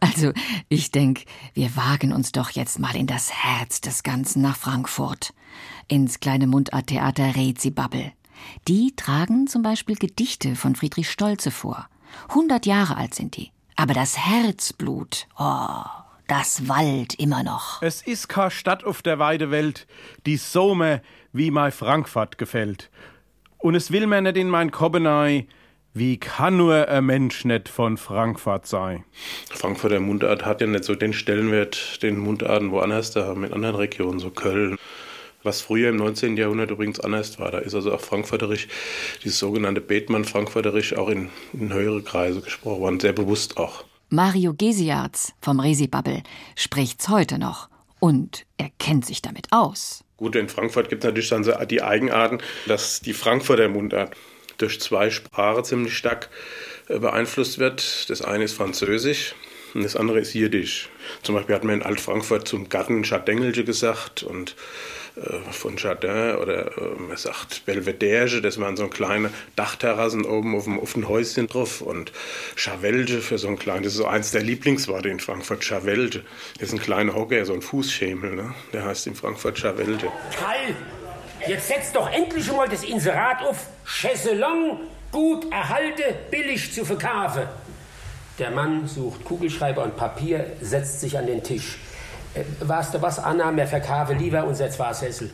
Also, 0.00 0.32
ich 0.68 0.90
denke, 0.90 1.24
wir 1.54 1.76
wagen 1.76 2.12
uns 2.12 2.32
doch 2.32 2.50
jetzt 2.50 2.78
mal 2.78 2.96
in 2.96 3.06
das 3.06 3.30
Herz 3.32 3.80
des 3.80 4.02
Ganzen 4.02 4.42
nach 4.42 4.56
Frankfurt. 4.56 5.32
Ins 5.86 6.18
kleine 6.18 6.46
Mundarttheater 6.46 7.36
Rezi-Babbel. 7.36 8.12
Die 8.66 8.94
tragen 8.96 9.46
zum 9.46 9.62
Beispiel 9.62 9.96
Gedichte 9.96 10.56
von 10.56 10.74
Friedrich 10.74 11.10
Stolze 11.10 11.50
vor. 11.50 11.89
Hundert 12.34 12.66
Jahre 12.66 12.96
alt 12.96 13.14
sind 13.14 13.36
die. 13.36 13.50
Aber 13.76 13.94
das 13.94 14.18
Herzblut, 14.18 15.26
oh, 15.38 15.84
das 16.28 16.68
Wald 16.68 17.14
immer 17.14 17.42
noch. 17.42 17.82
Es 17.82 18.02
ist 18.02 18.28
keine 18.28 18.50
Stadt 18.50 18.84
auf 18.84 19.02
der 19.02 19.18
weite 19.18 19.50
Welt, 19.50 19.86
die 20.26 20.36
so 20.36 20.74
mir 20.74 21.02
wie 21.32 21.50
mein 21.50 21.72
Frankfurt 21.72 22.38
gefällt. 22.38 22.90
Und 23.58 23.74
es 23.74 23.90
will 23.90 24.06
mir 24.06 24.20
nicht 24.22 24.36
in 24.36 24.48
mein 24.48 24.70
Kobenei, 24.70 25.46
wie 25.92 26.18
kann 26.18 26.56
nur 26.56 26.88
ein 26.88 27.04
Mensch 27.04 27.44
nicht 27.44 27.68
von 27.68 27.96
Frankfurt 27.96 28.66
sein? 28.66 29.04
Frankfurter 29.50 29.98
Mundart 29.98 30.44
hat 30.44 30.60
ja 30.60 30.68
nicht 30.68 30.84
so 30.84 30.94
den 30.94 31.12
Stellenwert, 31.12 32.00
den 32.02 32.16
Mundarten 32.16 32.70
woanders 32.70 33.10
da 33.10 33.26
haben, 33.26 33.42
in 33.42 33.52
anderen 33.52 33.74
Regionen, 33.74 34.20
so 34.20 34.30
Köln. 34.30 34.76
Was 35.42 35.62
früher 35.62 35.88
im 35.88 35.96
19. 35.96 36.36
Jahrhundert 36.36 36.70
übrigens 36.70 37.00
anders 37.00 37.38
war. 37.38 37.50
Da 37.50 37.58
ist 37.58 37.74
also 37.74 37.92
auch 37.94 38.00
Frankfurterisch, 38.00 38.68
dieses 39.24 39.38
sogenannte 39.38 39.80
Bethmann-Frankfurterisch, 39.80 40.96
auch 40.96 41.08
in, 41.08 41.30
in 41.52 41.72
höhere 41.72 42.02
Kreise 42.02 42.40
gesprochen 42.42 42.80
worden, 42.80 43.00
sehr 43.00 43.12
bewusst 43.12 43.56
auch. 43.56 43.84
Mario 44.10 44.54
Gesiarz 44.54 45.32
vom 45.40 45.60
Resi-Bubble 45.60 46.22
spricht's 46.56 47.08
heute 47.08 47.38
noch 47.38 47.68
und 48.00 48.44
er 48.58 48.70
kennt 48.78 49.06
sich 49.06 49.22
damit 49.22 49.46
aus. 49.50 50.04
Gut, 50.16 50.36
in 50.36 50.48
Frankfurt 50.48 50.88
gibt 50.88 51.04
es 51.04 51.08
natürlich 51.08 51.28
dann 51.28 51.68
die 51.68 51.82
Eigenarten, 51.82 52.38
dass 52.66 53.00
die 53.00 53.14
Frankfurter 53.14 53.68
Mundart 53.68 54.14
durch 54.58 54.80
zwei 54.80 55.10
Sprachen 55.10 55.64
ziemlich 55.64 55.96
stark 55.96 56.28
äh, 56.88 56.98
beeinflusst 56.98 57.58
wird. 57.58 58.10
Das 58.10 58.20
eine 58.20 58.44
ist 58.44 58.54
Französisch 58.54 59.34
und 59.74 59.84
das 59.84 59.96
andere 59.96 60.20
ist 60.20 60.34
Jiddisch. 60.34 60.88
Zum 61.22 61.34
Beispiel 61.34 61.54
hat 61.54 61.64
man 61.64 61.76
in 61.76 61.82
Alt-Frankfurt 61.82 62.48
zum 62.48 62.68
Gatten 62.68 63.02
Chardengelsche 63.02 63.64
gesagt 63.64 64.22
und 64.22 64.56
von 65.50 65.76
Jardin 65.76 66.36
oder 66.36 66.76
äh, 66.76 66.80
man 66.98 67.16
sagt 67.16 67.64
Belvedere, 67.66 68.40
das 68.40 68.58
waren 68.58 68.76
so 68.76 68.88
kleine 68.88 69.30
Dachterrassen 69.56 70.24
oben 70.24 70.56
auf 70.56 70.64
dem, 70.64 70.80
auf 70.80 70.94
dem 70.94 71.08
Häuschen 71.08 71.46
drauf 71.46 71.80
und 71.80 72.12
Chavelge 72.56 73.20
für 73.20 73.38
so 73.38 73.48
ein 73.48 73.58
kleines, 73.58 73.84
das 73.84 73.92
ist 73.92 73.98
so 73.98 74.06
eins 74.06 74.30
der 74.30 74.42
Lieblingsworte 74.42 75.08
in 75.08 75.20
Frankfurt, 75.20 75.64
Chavelge. 75.64 76.22
Das 76.58 76.68
ist 76.68 76.74
ein 76.74 76.80
kleiner 76.80 77.14
Hocker, 77.14 77.44
so 77.44 77.52
ein 77.52 77.62
Fußschemel, 77.62 78.34
ne? 78.34 78.54
der 78.72 78.84
heißt 78.84 79.06
in 79.06 79.14
Frankfurt 79.14 79.58
Chavelge. 79.58 80.08
Karl, 80.38 80.74
Jetzt 81.46 81.68
setzt 81.68 81.96
doch 81.96 82.10
endlich 82.10 82.52
mal 82.52 82.68
das 82.68 82.84
Inserat 82.84 83.42
auf. 83.42 83.66
Chaiselong, 83.86 84.80
gut 85.10 85.50
erhalte, 85.50 86.02
billig 86.30 86.72
zu 86.72 86.84
verkaufen. 86.84 87.42
Der 88.38 88.50
Mann 88.50 88.86
sucht 88.86 89.24
Kugelschreiber 89.24 89.82
und 89.82 89.96
Papier, 89.96 90.52
setzt 90.60 91.00
sich 91.00 91.16
an 91.16 91.26
den 91.26 91.42
Tisch. 91.42 91.78
Äh, 92.34 92.44
weißt 92.60 92.94
du 92.94 93.02
was, 93.02 93.18
Anna, 93.18 93.50
mir 93.50 93.66
verkaufe 93.66 94.14
lieber 94.14 94.44
unser 94.44 94.70
Zwei-Sessel. 94.70 95.30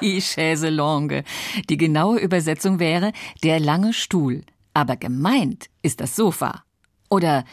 Die 0.00 0.20
Chaiselongue. 0.20 1.24
Die 1.68 1.76
genaue 1.76 2.18
Übersetzung 2.18 2.78
wäre 2.78 3.12
der 3.42 3.58
lange 3.58 3.92
Stuhl. 3.92 4.42
Aber 4.74 4.96
gemeint 4.96 5.66
ist 5.82 6.00
das 6.00 6.14
Sofa. 6.14 6.62
Oder 7.10 7.44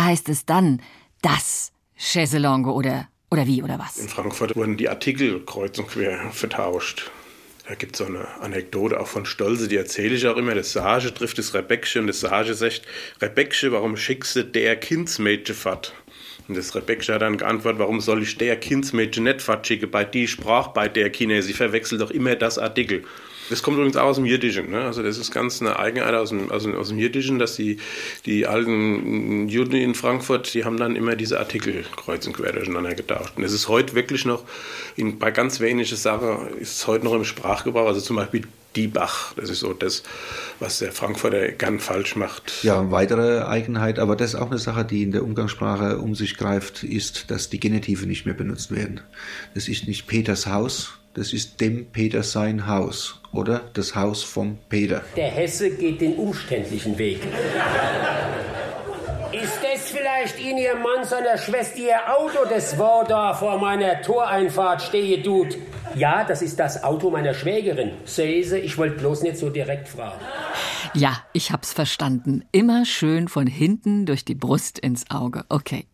heißt 0.00 0.28
es 0.28 0.46
dann 0.46 0.80
das 1.20 1.72
Chaiselongue 1.96 2.72
oder 2.72 3.08
oder 3.34 3.48
wie, 3.48 3.64
oder 3.64 3.80
was? 3.80 3.96
In 3.96 4.08
Frankfurt 4.08 4.54
wurden 4.54 4.76
die 4.76 4.88
Artikel 4.88 5.44
kreuz 5.44 5.76
und 5.80 5.88
quer 5.88 6.30
vertauscht. 6.30 7.10
Da 7.66 7.74
gibt 7.74 7.94
es 7.94 7.98
so 7.98 8.04
eine 8.04 8.28
Anekdote 8.40 9.00
auch 9.00 9.08
von 9.08 9.26
Stolze, 9.26 9.66
die 9.66 9.76
erzähle 9.76 10.14
ich 10.14 10.26
auch 10.28 10.36
immer. 10.36 10.54
Das 10.54 10.72
Sage 10.72 11.12
trifft 11.12 11.38
das 11.38 11.52
Rebeckche 11.52 11.98
und 11.98 12.06
das 12.06 12.20
Sage 12.20 12.54
sagt, 12.54 12.82
Rebeckche, 13.20 13.72
warum 13.72 13.96
schickst 13.96 14.36
du 14.36 14.44
der 14.44 14.76
Kindsmädchen 14.76 15.56
fort? 15.56 15.94
Und 16.46 16.56
das 16.56 16.74
Rebeckche 16.74 17.14
hat 17.14 17.22
dann 17.22 17.38
geantwortet, 17.38 17.78
warum 17.78 18.00
soll 18.00 18.22
ich 18.22 18.36
der 18.36 18.56
Kindsmädchen 18.56 19.24
nicht 19.24 19.40
fortschicken? 19.40 19.90
Bei 19.90 20.04
die 20.04 20.28
Sprach, 20.28 20.68
bei 20.68 20.88
der 20.88 21.10
Kinder, 21.10 21.40
sie 21.40 21.54
verwechselt 21.54 22.00
doch 22.00 22.10
immer 22.10 22.36
das 22.36 22.58
Artikel. 22.58 23.04
Das 23.50 23.62
kommt 23.62 23.76
übrigens 23.76 23.96
auch 23.96 24.04
aus 24.04 24.16
dem 24.16 24.24
Jiddischen. 24.24 24.70
Ne? 24.70 24.82
Also 24.82 25.02
das 25.02 25.18
ist 25.18 25.30
ganz 25.30 25.60
eine 25.60 25.78
Eigenheit 25.78 26.14
aus 26.14 26.30
dem, 26.30 26.50
aus 26.50 26.66
aus 26.66 26.88
dem 26.88 26.98
Jiddischen, 26.98 27.38
dass 27.38 27.56
die, 27.56 27.78
die 28.24 28.46
alten 28.46 29.48
Juden 29.48 29.74
in 29.74 29.94
Frankfurt, 29.94 30.54
die 30.54 30.64
haben 30.64 30.78
dann 30.78 30.96
immer 30.96 31.14
diese 31.14 31.38
Artikel 31.38 31.84
kreuz 31.96 32.26
und 32.26 32.34
quer 32.34 32.52
durcheinander 32.52 32.94
getauscht. 32.94 33.34
Und 33.36 33.42
es 33.42 33.52
ist 33.52 33.68
heute 33.68 33.94
wirklich 33.94 34.24
noch, 34.24 34.44
in, 34.96 35.18
bei 35.18 35.30
ganz 35.30 35.60
wenigen 35.60 35.94
Sachen 35.96 36.56
ist 36.58 36.76
es 36.78 36.86
heute 36.86 37.04
noch 37.04 37.14
im 37.14 37.24
Sprachgebrauch, 37.24 37.86
also 37.86 38.00
zum 38.00 38.16
Beispiel 38.16 38.42
die 38.76 38.88
Bach. 38.88 39.34
Das 39.34 39.50
ist 39.50 39.60
so 39.60 39.72
das, 39.72 40.02
was 40.58 40.78
der 40.78 40.92
Frankfurter 40.92 41.52
gern 41.52 41.80
falsch 41.80 42.16
macht. 42.16 42.62
Ja, 42.62 42.90
weitere 42.90 43.42
Eigenheit, 43.44 43.98
aber 43.98 44.16
das 44.16 44.34
ist 44.34 44.40
auch 44.40 44.50
eine 44.50 44.58
Sache, 44.58 44.84
die 44.84 45.02
in 45.02 45.12
der 45.12 45.22
Umgangssprache 45.22 45.98
um 45.98 46.14
sich 46.14 46.36
greift, 46.36 46.82
ist, 46.84 47.30
dass 47.30 47.50
die 47.50 47.60
Genitive 47.60 48.06
nicht 48.06 48.26
mehr 48.26 48.34
benutzt 48.34 48.70
werden. 48.74 49.00
Das 49.54 49.68
ist 49.68 49.86
nicht 49.86 50.06
Peters 50.06 50.46
Haus, 50.46 50.98
das 51.14 51.32
ist 51.32 51.60
dem 51.60 51.86
Peter 51.86 52.22
sein 52.22 52.66
Haus 52.66 53.20
oder 53.32 53.70
das 53.74 53.94
Haus 53.94 54.22
vom 54.22 54.58
Peter. 54.68 55.02
Der 55.16 55.28
Hesse 55.28 55.70
geht 55.70 56.00
den 56.00 56.14
umständlichen 56.14 56.98
Weg. 56.98 57.20
Ist 59.32 59.58
das 59.62 59.63
vielleicht 60.24 60.40
in 60.40 60.58
Ihr 60.58 60.76
Mann 60.76 61.04
seiner 61.04 61.36
Schwester 61.38 61.78
Ihr 61.78 61.98
Auto, 62.08 62.48
das 62.48 62.78
war 62.78 63.04
da 63.04 63.34
vor 63.34 63.58
meiner 63.58 64.00
Toreinfahrt 64.00 64.82
stehe 64.82 65.22
tut? 65.22 65.56
Ja, 65.94 66.24
das 66.24 66.42
ist 66.42 66.58
das 66.58 66.82
Auto 66.82 67.10
meiner 67.10 67.34
Schwägerin. 67.34 67.92
Sehen 68.04 68.44
Sie, 68.44 68.58
ich 68.58 68.78
wollte 68.78 68.96
bloß 68.96 69.22
nicht 69.22 69.36
so 69.36 69.50
direkt 69.50 69.88
fragen. 69.88 70.20
Ja, 70.94 71.22
ich 71.32 71.50
hab's 71.50 71.72
verstanden. 71.72 72.44
Immer 72.52 72.84
schön 72.86 73.28
von 73.28 73.46
hinten 73.46 74.06
durch 74.06 74.24
die 74.24 74.34
Brust 74.34 74.78
ins 74.78 75.10
Auge. 75.10 75.44
Okay. 75.48 75.86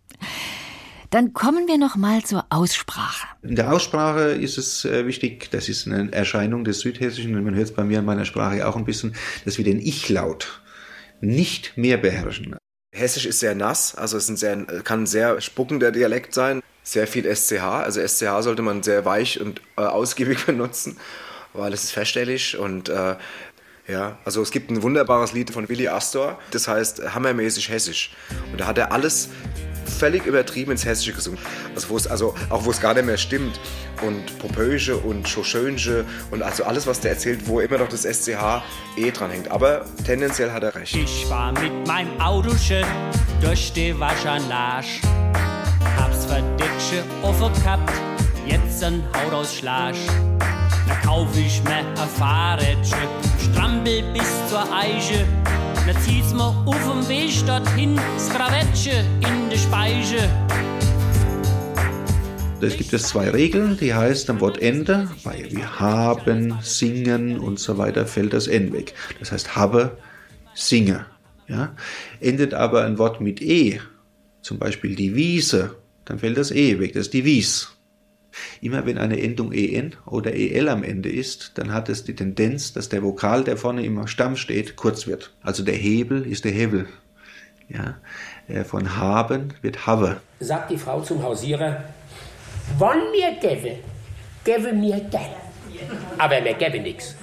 Dann 1.10 1.32
kommen 1.32 1.66
wir 1.66 1.78
noch 1.78 1.96
mal 1.96 2.22
zur 2.22 2.44
Aussprache. 2.50 3.26
In 3.42 3.56
der 3.56 3.72
Aussprache 3.72 4.30
ist 4.30 4.58
es 4.58 4.84
äh, 4.84 5.06
wichtig, 5.06 5.50
das 5.50 5.68
ist 5.68 5.88
eine 5.88 6.12
Erscheinung 6.12 6.62
des 6.62 6.80
Südhessischen, 6.80 7.34
und 7.34 7.42
man 7.42 7.54
hört 7.56 7.64
es 7.64 7.74
bei 7.74 7.82
mir 7.82 7.98
in 7.98 8.04
meiner 8.04 8.24
Sprache 8.24 8.68
auch 8.68 8.76
ein 8.76 8.84
bisschen, 8.84 9.16
dass 9.44 9.58
wir 9.58 9.64
den 9.64 9.80
Ich-Laut 9.80 10.62
nicht 11.20 11.76
mehr 11.76 11.96
beherrschen. 11.96 12.54
Hessisch 12.92 13.26
ist 13.26 13.40
sehr 13.40 13.54
nass, 13.54 13.94
also 13.94 14.16
es 14.16 14.26
sehr, 14.26 14.64
kann 14.82 15.02
ein 15.02 15.06
sehr 15.06 15.40
spuckender 15.40 15.92
Dialekt 15.92 16.34
sein. 16.34 16.62
Sehr 16.82 17.06
viel 17.06 17.24
SCH, 17.24 17.62
also 17.62 18.00
SCH 18.00 18.42
sollte 18.42 18.62
man 18.62 18.82
sehr 18.82 19.04
weich 19.04 19.40
und 19.40 19.60
äh, 19.76 19.82
ausgiebig 19.82 20.46
benutzen, 20.46 20.98
weil 21.52 21.72
es 21.72 21.84
ist 21.84 21.92
feststellig 21.92 22.56
und 22.58 22.88
äh, 22.88 23.16
ja, 23.86 24.18
also 24.24 24.42
es 24.42 24.50
gibt 24.50 24.70
ein 24.70 24.82
wunderbares 24.82 25.32
Lied 25.32 25.50
von 25.50 25.68
Willy 25.68 25.88
Astor, 25.88 26.38
das 26.50 26.68
heißt 26.68 27.14
hammermäßig 27.14 27.68
hessisch. 27.68 28.14
Und 28.50 28.60
da 28.60 28.66
hat 28.66 28.78
er 28.78 28.92
alles 28.92 29.28
völlig 29.90 30.26
übertrieben 30.26 30.72
ins 30.72 30.84
Hessische 30.84 31.12
gesungen. 31.12 31.38
Also, 31.74 31.90
wo 31.90 31.96
es, 31.96 32.06
also 32.06 32.34
auch 32.48 32.64
wo 32.64 32.70
es 32.70 32.80
gar 32.80 32.94
nicht 32.94 33.06
mehr 33.06 33.18
stimmt. 33.18 33.60
Und 34.02 34.38
Popöische 34.38 34.96
und 34.96 35.28
Schoschönsche 35.28 36.06
und 36.30 36.42
also 36.42 36.64
alles, 36.64 36.86
was 36.86 37.00
der 37.00 37.12
erzählt, 37.12 37.46
wo 37.46 37.60
immer 37.60 37.76
noch 37.76 37.88
das 37.88 38.02
SCH 38.04 38.62
eh 38.96 39.10
dran 39.10 39.30
hängt. 39.30 39.50
Aber 39.50 39.84
tendenziell 40.06 40.52
hat 40.52 40.62
er 40.62 40.74
recht. 40.74 40.96
Ich 40.96 41.28
war 41.28 41.52
mit 41.52 41.86
meinem 41.86 42.18
Autochen 42.18 42.84
durch 43.42 43.72
die 43.72 43.98
Waschanlage. 43.98 44.86
Hab's 45.98 46.24
verdicke 46.24 47.04
offen 47.22 47.52
gehabt, 47.52 47.92
jetzt 48.46 48.82
ein 48.82 49.02
Hautausschlag. 49.14 49.94
Da 50.88 50.94
kauf 51.04 51.28
ich 51.36 51.62
mir 51.64 51.76
ein 51.76 52.08
Fahrrädchen, 52.18 52.98
strampel 53.38 54.02
bis 54.12 54.28
zur 54.48 54.64
Eiche. 54.72 55.26
Da 55.86 55.98
zieht's 56.00 56.32
mir 56.32 56.44
auf 56.44 56.92
dem 56.92 57.08
Weg 57.08 57.46
dorthin, 57.46 57.96
das 57.96 58.28
Krawettchen 58.28 59.04
in 59.22 59.50
die 59.50 59.58
Speiche. 59.58 60.28
Es 62.60 62.76
gibt 62.76 62.92
es 62.92 63.04
zwei 63.04 63.30
Regeln, 63.30 63.78
die 63.78 63.94
heißt 63.94 64.28
am 64.28 64.40
Wortende, 64.40 65.08
bei 65.24 65.46
wir 65.50 65.80
haben, 65.80 66.58
singen 66.60 67.40
und 67.40 67.58
so 67.58 67.78
weiter, 67.78 68.06
fällt 68.06 68.34
das 68.34 68.46
N 68.46 68.72
weg. 68.72 68.92
Das 69.18 69.32
heißt 69.32 69.56
habe, 69.56 69.96
singe. 70.54 71.06
Ja? 71.48 71.74
Endet 72.20 72.52
aber 72.52 72.84
ein 72.84 72.98
Wort 72.98 73.20
mit 73.20 73.40
E, 73.40 73.80
zum 74.42 74.58
Beispiel 74.58 74.94
die 74.94 75.14
Wiese, 75.14 75.76
dann 76.04 76.18
fällt 76.18 76.36
das 76.36 76.50
E 76.50 76.78
weg, 76.78 76.92
das 76.92 77.06
ist 77.06 77.14
die 77.14 77.24
Wies. 77.24 77.70
Immer 78.60 78.86
wenn 78.86 78.98
eine 78.98 79.20
Endung 79.20 79.52
en 79.52 79.94
oder 80.06 80.32
el 80.34 80.68
am 80.68 80.82
Ende 80.82 81.08
ist, 81.08 81.52
dann 81.56 81.72
hat 81.72 81.88
es 81.88 82.04
die 82.04 82.14
Tendenz, 82.14 82.72
dass 82.72 82.88
der 82.88 83.02
Vokal, 83.02 83.44
der 83.44 83.56
vorne 83.56 83.84
im 83.84 84.06
Stamm 84.06 84.36
steht, 84.36 84.76
kurz 84.76 85.06
wird. 85.06 85.32
Also 85.42 85.62
der 85.62 85.74
Hebel 85.74 86.26
ist 86.26 86.44
der 86.44 86.52
Hebel. 86.52 86.86
Ja, 87.68 87.98
äh, 88.48 88.64
von 88.64 88.96
haben 88.96 89.54
wird 89.62 89.86
have. 89.86 90.16
Sagt 90.40 90.70
die 90.72 90.78
Frau 90.78 91.00
zum 91.00 91.22
Hausierer, 91.22 91.84
wann 92.78 92.98
mir 93.12 93.32
gebe, 93.40 93.76
gebe 94.44 94.72
mir 94.72 95.00
dann. 95.10 95.30
Aber 96.18 96.40
mir 96.40 96.54
gebe 96.54 96.80
nix. 96.80 97.14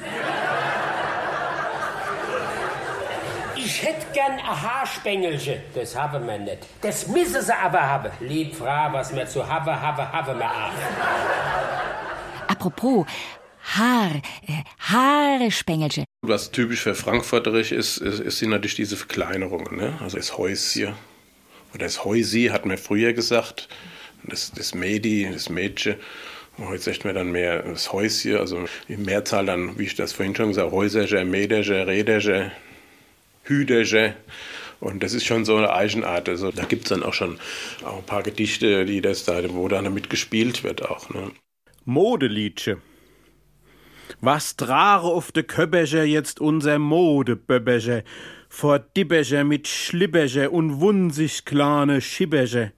Ich 3.67 3.83
hätte 3.83 4.05
gern 4.13 4.31
ein 4.31 4.61
Haarspengelchen. 4.61 5.59
Das 5.75 5.93
haben 5.93 6.25
wir 6.25 6.37
nicht. 6.37 6.59
Das 6.79 7.05
müssen 7.05 7.41
sie 7.41 7.53
aber 7.53 7.81
haben. 7.81 8.13
Lieb 8.21 8.55
Frau, 8.55 8.93
was 8.93 9.13
wir 9.13 9.27
zu 9.27 9.45
haben, 9.45 9.69
haben, 9.69 10.09
haben 10.09 10.39
wir 10.39 10.49
auch. 10.49 10.71
Apropos, 12.47 13.05
Haar, 13.75 14.21
äh, 14.47 14.63
Haarespengelchen. 14.79 16.05
Was 16.21 16.51
typisch 16.51 16.83
für 16.83 16.95
Frankfurterisch 16.95 17.73
ist, 17.73 17.97
ist, 17.97 18.21
ist 18.21 18.41
natürlich 18.41 18.75
diese 18.75 18.95
Verkleinerungen. 18.95 19.75
Ne? 19.75 19.97
Also 20.01 20.15
das 20.15 20.37
Häuschen 20.37 20.93
oder 21.73 21.83
das 21.83 22.05
Häusi 22.05 22.45
hat 22.53 22.65
man 22.65 22.77
früher 22.77 23.11
gesagt. 23.11 23.67
Das, 24.23 24.49
das 24.53 24.75
Mädi, 24.75 25.29
das 25.29 25.49
Mädchen. 25.49 25.97
Heute 26.57 26.83
sagt 26.83 27.03
man 27.03 27.15
dann 27.15 27.33
mehr 27.33 27.63
das 27.63 27.91
Häuschen, 27.91 28.37
also 28.37 28.63
die 28.87 28.95
Mehrzahl 28.95 29.45
dann, 29.45 29.77
wie 29.77 29.83
ich 29.83 29.95
das 29.95 30.13
vorhin 30.13 30.33
schon 30.33 30.47
gesagt 30.47 30.67
habe, 30.67 30.75
Häuserche, 30.75 31.25
Mäderche, 31.25 31.85
Räderche, 31.85 32.53
Hüderche. 33.47 34.15
Und 34.79 35.01
das 35.01 35.13
ist 35.13 35.25
schon 35.25 35.45
so 35.45 35.55
eine 35.55 35.73
Eigenart. 35.73 36.29
Also 36.29 36.51
da 36.51 36.63
gibt 36.65 36.83
es 36.83 36.89
dann 36.89 37.03
auch 37.03 37.13
schon 37.13 37.39
auch 37.83 37.97
ein 37.97 38.05
paar 38.05 38.23
Gedichte, 38.23 38.85
die 38.85 39.01
das 39.01 39.25
da, 39.25 39.41
wo 39.53 39.67
dann 39.67 39.85
damit 39.85 40.09
gespielt 40.09 40.63
wird 40.63 40.83
auch. 40.83 41.09
Ne? 41.09 41.31
Modeliedche. 41.85 42.77
Was 44.21 44.55
trage 44.55 45.05
auf 45.05 45.31
de 45.31 45.43
Köbbeche 45.43 46.03
jetzt 46.03 46.39
unser 46.39 46.79
Modeböbbeche, 46.79 48.03
vor 48.49 48.79
Dibbeche 48.79 49.43
mit 49.43 49.67
Schlibbeche 49.67 50.49
und 50.49 50.79
wunzig 50.79 51.45
klane 51.45 52.01
Schibbeche. 52.01 52.71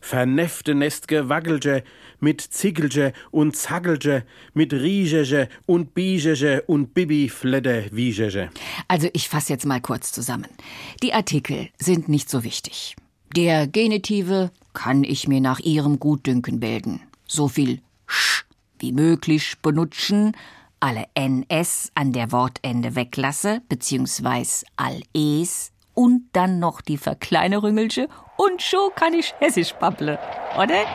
Vernefte 0.00 0.74
Nestge 0.74 1.28
Waggelche 1.28 1.84
mit 2.20 2.40
Ziggelche 2.40 3.12
und 3.30 3.56
Zaggelche, 3.56 4.24
mit 4.54 4.72
Riecheche 4.72 5.48
und 5.66 5.94
Biecheche 5.94 6.62
und 6.62 6.94
Bibi 6.94 7.28
Fledde 7.28 7.88
Wiecheche. 7.92 8.50
Also 8.88 9.08
ich 9.12 9.28
fasse 9.28 9.52
jetzt 9.52 9.66
mal 9.66 9.80
kurz 9.80 10.12
zusammen. 10.12 10.48
Die 11.02 11.12
Artikel 11.12 11.68
sind 11.78 12.08
nicht 12.08 12.30
so 12.30 12.44
wichtig. 12.44 12.96
Der 13.36 13.66
Genitive 13.66 14.50
kann 14.72 15.04
ich 15.04 15.28
mir 15.28 15.40
nach 15.40 15.60
ihrem 15.60 16.00
Gutdünken 16.00 16.60
bilden. 16.60 17.00
So 17.26 17.48
viel 17.48 17.80
sch 18.06 18.44
wie 18.80 18.92
möglich 18.92 19.56
benutzen, 19.62 20.32
alle 20.80 21.04
ns 21.14 21.92
an 21.94 22.12
der 22.12 22.32
Wortende 22.32 22.96
weglasse, 22.96 23.60
beziehungsweise 23.68 24.64
all 24.76 25.02
es 25.14 25.70
und 26.00 26.30
dann 26.32 26.58
noch 26.60 26.80
die 26.80 26.96
Verkleinerüngelsche 26.96 28.08
und 28.38 28.62
schon 28.62 28.88
kann 28.94 29.12
ich 29.12 29.34
hessisch 29.38 29.74
babble, 29.74 30.18
oder? 30.56 30.86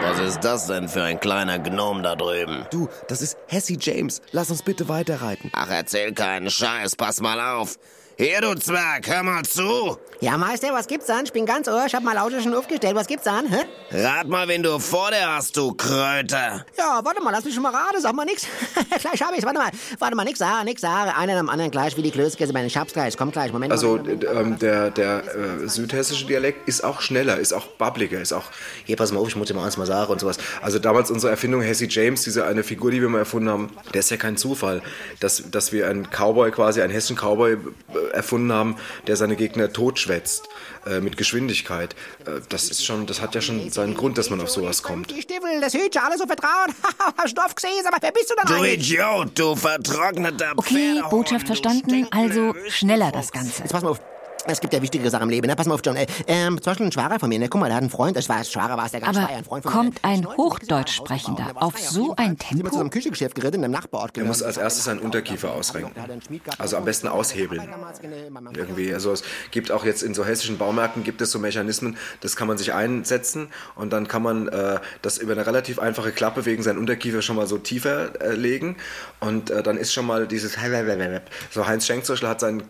Was 0.00 0.20
ist 0.20 0.44
das 0.44 0.68
denn 0.68 0.88
für 0.88 1.02
ein 1.02 1.18
kleiner 1.18 1.58
Gnom 1.58 2.04
da 2.04 2.14
drüben? 2.14 2.64
Du, 2.70 2.88
das 3.08 3.20
ist 3.20 3.36
Hessie 3.48 3.78
James. 3.80 4.22
Lass 4.30 4.48
uns 4.52 4.62
bitte 4.62 4.88
weiterreiten. 4.88 5.50
Ach, 5.54 5.70
erzähl 5.70 6.12
keinen 6.12 6.50
Scheiß, 6.50 6.94
pass 6.94 7.20
mal 7.20 7.40
auf. 7.40 7.80
Hier, 8.16 8.40
du 8.40 8.54
Zwerg, 8.54 9.08
hör 9.08 9.24
mal 9.24 9.42
zu. 9.42 9.98
Ja, 10.22 10.38
Meister, 10.38 10.72
was 10.72 10.86
gibt's 10.86 11.10
an? 11.10 11.24
Ich 11.24 11.32
bin 11.32 11.44
ganz 11.46 11.66
ohr, 11.66 11.84
ich 11.84 11.96
hab 11.96 12.04
mal 12.04 12.14
lauter 12.14 12.40
schon 12.40 12.54
aufgestellt. 12.54 12.94
Was 12.94 13.08
gibt's 13.08 13.26
an, 13.26 13.44
hä? 13.48 13.64
Rat 13.90 14.28
mal, 14.28 14.46
wen 14.46 14.62
du 14.62 14.78
vor 14.78 15.10
dir 15.10 15.34
hast, 15.34 15.56
du 15.56 15.74
Kröte. 15.74 16.64
Ja, 16.78 17.00
warte 17.02 17.20
mal, 17.20 17.32
lass 17.32 17.44
mich 17.44 17.52
schon 17.52 17.64
mal 17.64 17.74
raten, 17.74 18.00
sag 18.00 18.14
mal 18.14 18.24
nix. 18.24 18.46
gleich 19.00 19.20
hab 19.20 19.34
ich's, 19.34 19.44
warte 19.44 19.58
mal. 19.58 19.72
Warte 19.98 20.14
mal, 20.14 20.22
nix 20.22 20.38
sagen, 20.38 20.66
nix 20.66 20.80
sagen. 20.80 21.10
Einer 21.10 21.36
am 21.40 21.48
anderen 21.48 21.72
gleich 21.72 21.96
wie 21.96 22.02
die 22.02 22.12
Klößkäse 22.12 22.52
bei 22.52 22.60
den 22.60 22.70
Schabs 22.70 22.92
gleich. 22.92 23.16
Komm 23.16 23.32
gleich, 23.32 23.52
Moment. 23.52 23.72
Also 23.72 23.96
Moment, 23.96 24.24
ähm, 24.32 24.60
der, 24.60 24.92
der 24.92 25.24
äh, 25.24 25.68
südhessische 25.68 26.24
Dialekt 26.24 26.68
ist 26.68 26.84
auch 26.84 27.00
schneller, 27.00 27.38
ist 27.38 27.52
auch 27.52 27.66
bubbliger, 27.66 28.20
ist 28.20 28.32
auch, 28.32 28.44
hier 28.84 28.94
pass 28.94 29.10
mal 29.10 29.18
auf, 29.18 29.26
ich 29.26 29.34
muss 29.34 29.48
dir 29.48 29.54
mal 29.54 29.64
eins 29.64 29.76
mal 29.76 29.86
sagen 29.86 30.12
und 30.12 30.20
sowas. 30.20 30.38
Also 30.60 30.78
damals 30.78 31.10
unsere 31.10 31.32
Erfindung 31.32 31.62
Hessie 31.62 31.88
James, 31.90 32.22
diese 32.22 32.44
eine 32.44 32.62
Figur, 32.62 32.92
die 32.92 33.00
wir 33.00 33.08
mal 33.08 33.18
erfunden 33.18 33.48
haben, 33.48 33.70
der 33.92 33.98
ist 33.98 34.10
ja 34.12 34.18
kein 34.18 34.36
Zufall, 34.36 34.82
dass, 35.18 35.50
dass 35.50 35.72
wir 35.72 35.88
einen 35.88 36.06
Cowboy 36.10 36.52
quasi, 36.52 36.80
einen 36.80 36.92
hessischen 36.92 37.16
Cowboy 37.16 37.54
äh, 37.54 38.12
erfunden 38.12 38.52
haben, 38.52 38.76
der 39.08 39.16
seine 39.16 39.34
Gegner 39.34 39.72
totschwätzt 40.12 40.48
äh, 40.86 41.00
mit 41.00 41.16
Geschwindigkeit. 41.16 41.94
Äh, 42.26 42.40
das 42.48 42.70
ist 42.70 42.84
schon, 42.84 43.06
das 43.06 43.20
hat 43.20 43.34
ja 43.34 43.40
schon 43.40 43.70
seinen 43.70 43.94
Grund, 43.94 44.18
dass 44.18 44.30
man 44.30 44.40
auf 44.40 44.50
sowas 44.50 44.82
kommt. 44.82 45.10
Die 45.10 45.22
Stiefel, 45.22 45.60
das 45.60 45.74
Hütchen, 45.74 46.02
alles 46.02 46.18
so 46.18 46.26
vertrauen. 46.26 46.74
Stoff 47.26 47.54
gesehen, 47.54 47.84
aber 47.86 47.98
wer 48.00 48.12
bist 48.12 48.30
du 48.30 48.34
denn 48.34 48.56
Du? 48.58 48.64
Idiot, 48.64 49.38
du 49.38 49.56
vertrockneter 49.56 50.52
Okay, 50.56 51.00
Botschaft 51.10 51.46
verstanden, 51.46 52.06
also 52.10 52.54
schneller 52.68 53.10
das 53.12 53.32
Ganze. 53.32 53.62
Jetzt 53.62 53.72
pass 53.72 53.82
mal 53.82 53.90
auf. 53.90 54.00
Es 54.46 54.60
gibt 54.60 54.72
ja 54.72 54.82
wichtige 54.82 55.08
Sachen 55.08 55.24
im 55.24 55.30
Leben. 55.30 55.46
Ne? 55.46 55.54
Pass 55.54 55.66
mal 55.66 55.74
auf, 55.74 55.82
John. 55.84 55.96
Äh, 55.96 56.06
ähm, 56.26 56.60
zum 56.60 56.70
Beispiel 56.70 56.86
ein 56.86 56.92
Schwager 56.92 57.20
von 57.20 57.28
mir. 57.28 57.38
Ne? 57.38 57.48
Guck 57.48 57.60
mal, 57.60 57.68
der 57.68 57.76
hat 57.76 57.82
einen 57.82 57.90
Freund. 57.90 58.16
Ich 58.16 58.28
weiß, 58.28 58.50
Schwager 58.50 58.76
war 58.76 58.86
es, 58.86 58.90
der 58.90 59.00
ganz 59.00 59.16
Aber 59.16 59.28
ein 59.28 59.44
Freund 59.44 59.62
von 59.62 59.72
kommt 59.72 60.00
ein 60.02 60.26
Hochdeutschsprechender 60.26 61.52
auf 61.56 61.78
so 61.78 62.14
ein 62.16 62.36
Sind 62.36 62.40
wir 62.40 62.48
zu 62.48 62.54
Tempo? 62.56 62.80
einem 62.80 62.90
Küchengeschäft 62.90 63.34
geritten 63.34 63.58
in 63.58 63.64
einem 63.64 63.72
Nachbarort. 63.72 64.16
Er 64.16 64.24
muss 64.24 64.42
als 64.42 64.56
erstes 64.56 64.84
seinen 64.84 64.98
Unterkiefer 64.98 65.52
ausrenken. 65.52 65.92
Also 66.58 66.76
am 66.76 66.84
besten 66.84 67.08
aushebeln. 67.08 67.62
Irgendwie. 68.54 68.92
Also 68.92 69.12
es 69.12 69.22
gibt 69.50 69.70
auch 69.70 69.84
jetzt 69.84 70.02
in 70.02 70.14
so 70.14 70.24
hessischen 70.24 70.58
Baumärkten 70.58 71.04
gibt 71.04 71.20
es 71.20 71.30
so 71.30 71.38
Mechanismen, 71.38 71.96
das 72.20 72.36
kann 72.36 72.48
man 72.48 72.58
sich 72.58 72.72
einsetzen 72.72 73.48
und 73.76 73.92
dann 73.92 74.08
kann 74.08 74.22
man 74.22 74.48
äh, 74.48 74.80
das 75.02 75.18
über 75.18 75.32
eine 75.32 75.46
relativ 75.46 75.78
einfache 75.78 76.12
Klappe 76.12 76.44
wegen 76.44 76.62
seinen 76.62 76.78
Unterkiefer 76.78 77.22
schon 77.22 77.36
mal 77.36 77.46
so 77.46 77.58
tiefer 77.58 78.20
äh, 78.20 78.34
legen 78.34 78.76
und 79.20 79.50
äh, 79.50 79.62
dann 79.62 79.76
ist 79.76 79.92
schon 79.92 80.06
mal 80.06 80.26
dieses 80.26 80.56
so 81.50 81.66
Heinz 81.66 81.86
Schenk 81.86 82.04
zum 82.04 82.14
Beispiel 82.14 82.28
hat 82.28 82.40
seinen 82.40 82.60
äh, 82.60 82.64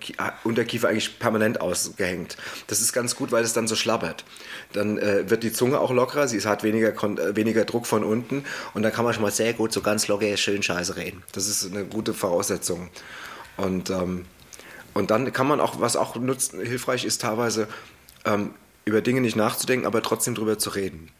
Unterkiefer 0.44 0.88
eigentlich 0.88 1.18
permanent 1.18 1.61
ausgehängt. 1.62 2.36
Das 2.66 2.80
ist 2.80 2.92
ganz 2.92 3.16
gut, 3.16 3.32
weil 3.32 3.44
es 3.44 3.52
dann 3.52 3.68
so 3.68 3.76
schlabbert. 3.76 4.24
Dann 4.72 4.98
äh, 4.98 5.30
wird 5.30 5.42
die 5.42 5.52
Zunge 5.52 5.80
auch 5.80 5.90
lockerer, 5.90 6.28
sie 6.28 6.40
hat 6.40 6.62
weniger, 6.62 6.90
äh, 6.90 7.36
weniger 7.36 7.64
Druck 7.64 7.86
von 7.86 8.04
unten 8.04 8.44
und 8.74 8.82
dann 8.82 8.92
kann 8.92 9.04
man 9.04 9.14
schon 9.14 9.22
mal 9.22 9.30
sehr 9.32 9.54
gut 9.54 9.72
so 9.72 9.80
ganz 9.80 10.08
locker 10.08 10.36
schön 10.36 10.62
Scheiße 10.62 10.96
reden. 10.96 11.22
Das 11.32 11.46
ist 11.46 11.70
eine 11.70 11.84
gute 11.84 12.14
Voraussetzung. 12.14 12.90
Und 13.56 13.90
ähm, 13.90 14.26
und 14.94 15.10
dann 15.10 15.32
kann 15.32 15.46
man 15.46 15.60
auch, 15.60 15.80
was 15.80 15.96
auch 15.96 16.16
nutzt, 16.16 16.52
hilfreich 16.52 17.04
ist, 17.04 17.22
teilweise 17.22 17.68
ähm, 18.24 18.54
über 18.84 19.00
Dinge 19.00 19.20
nicht 19.20 19.36
nachzudenken, 19.36 19.86
aber 19.86 20.02
trotzdem 20.02 20.34
drüber 20.34 20.58
zu 20.58 20.70
reden. 20.70 21.10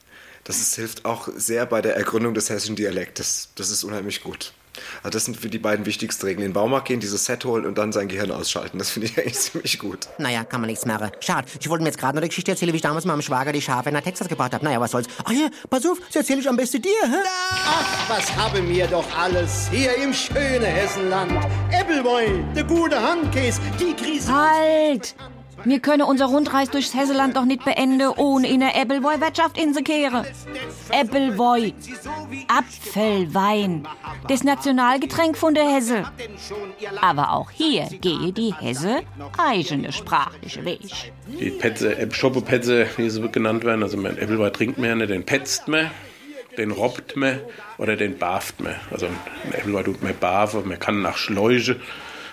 Das 0.45 0.61
ist, 0.61 0.75
hilft 0.75 1.05
auch 1.05 1.29
sehr 1.35 1.67
bei 1.67 1.81
der 1.81 1.97
Ergründung 1.97 2.35
des 2.35 2.51
hessischen 2.51 2.77
Dialektes. 2.77 3.51
Das 3.55 3.71
ist 3.71 3.85
unheimlich 3.85 4.23
gut. 4.23 4.53
Also 5.03 5.11
das 5.11 5.25
sind 5.25 5.37
für 5.37 5.49
die 5.49 5.59
beiden 5.59 5.87
wichtigsten 5.87 6.27
Regeln. 6.27 6.45
In 6.45 6.51
den 6.51 6.55
Baumarkt 6.55 6.89
gehen, 6.89 7.01
dieses 7.01 7.25
Set 7.25 7.45
holen 7.45 7.67
und 7.67 7.77
dann 7.79 7.93
sein 7.93 8.09
Gehirn 8.09 8.31
ausschalten. 8.31 8.79
Das 8.79 8.91
finde 8.91 9.09
ich 9.09 9.19
eigentlich 9.19 9.39
ziemlich 9.39 9.79
gut. 9.79 10.09
Naja, 10.19 10.45
kann 10.45 10.61
man 10.61 10.69
nichts 10.71 10.87
machen. 10.87 11.11
Schade. 11.21 11.47
Ich 11.61 11.69
wollte 11.69 11.83
mir 11.83 11.89
jetzt 11.91 11.99
gerade 11.99 12.17
noch 12.17 12.23
die 12.23 12.29
Geschichte 12.29 12.53
erzählen, 12.53 12.73
wie 12.73 12.77
ich 12.77 12.83
damals 12.83 13.05
meinem 13.05 13.23
Schwager 13.23 13.53
die 13.53 13.63
Schafe 13.63 13.93
nach 13.93 14.03
Texas 14.03 14.29
gebracht 14.29 14.55
habe. 14.55 14.65
Naja, 14.65 14.81
was 14.81 14.91
soll's. 14.91 15.07
Ah 15.25 15.33
ja, 15.33 15.49
pass 15.69 15.85
auf, 15.87 15.99
das 16.07 16.17
erzähle 16.17 16.41
ich 16.41 16.49
am 16.49 16.57
besten 16.57 16.83
dir, 16.83 16.91
hä? 17.03 17.17
Ach, 17.51 18.11
was 18.11 18.35
haben 18.37 18.69
wir 18.69 18.87
doch 18.87 19.07
alles 19.17 19.69
hier 19.71 19.97
im 19.97 20.13
schönen 20.13 20.65
Hessenland. 20.65 21.33
Appleboy, 21.73 22.27
der 22.55 22.65
gute 22.65 23.01
Handkäse, 23.01 23.61
die 23.79 23.95
Krise. 23.95 24.33
Halt! 24.33 25.15
Wir 25.64 25.81
können 25.81 26.03
unser 26.03 26.27
Rundreis 26.27 26.70
durchs 26.70 26.94
Hesseland 26.94 27.37
doch 27.37 27.44
nicht 27.44 27.64
beenden, 27.64 28.09
ohne 28.16 28.48
in 28.48 28.61
der 28.61 28.75
Appleboy-Wirtschaft 28.77 29.59
in 29.59 29.75
se 29.75 29.83
kehre. 29.83 30.25
Appleboy. 30.90 31.75
Apfelwein. 32.48 33.87
Das 34.29 34.44
Nationalgetränk 34.44 35.37
von 35.37 35.55
der 35.55 35.68
Hesse. 35.68 36.05
Aber 37.01 37.33
auch 37.33 37.51
hier 37.51 37.88
gehe 38.01 38.33
die 38.33 38.55
Hesse 38.55 39.01
eigene 39.38 39.92
sprachliche 39.92 40.64
Weg. 40.64 40.81
Die 41.27 41.51
Petze, 41.51 41.96
äh, 41.96 42.11
Schoppepetze, 42.12 42.87
wie 42.96 43.11
sie 43.11 43.29
genannt 43.29 43.64
werden, 43.64 43.83
also 43.83 43.96
mein 43.96 44.18
Äppelwein 44.18 44.53
trinkt 44.53 44.79
man 44.79 44.88
ja 44.88 44.94
nicht, 44.94 45.11
den 45.11 45.25
petzt 45.25 45.68
man, 45.68 45.90
den 46.59 46.70
robbt 46.70 47.16
man 47.16 47.40
oder 47.79 47.96
den 47.96 48.18
barft 48.18 48.61
man. 48.61 48.75
Also 48.90 49.07
ein 49.07 49.53
Äppelwein 49.53 49.85
tut 49.85 50.03
man 50.03 50.16
barfen, 50.18 50.68
man 50.68 50.79
kann 50.79 51.03
nach 51.03 51.16
Schläuche, 51.16 51.81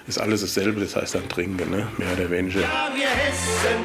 ist 0.09 0.17
alles 0.17 0.41
dasselbe, 0.41 0.81
das 0.81 0.95
heißt 0.95 1.15
dann 1.15 1.29
trinken, 1.29 1.69
ne? 1.69 1.87
mehr 1.97 2.11
oder 2.13 2.29
weniger. 2.31 2.61
Ja, 2.61 2.89
wir 2.93 3.07
Hessen 3.07 3.83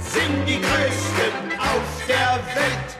sind 0.00 0.48
die 0.48 0.60
Größten 0.60 1.58
auf 1.58 2.06
der 2.08 2.40
Welt. 2.56 2.90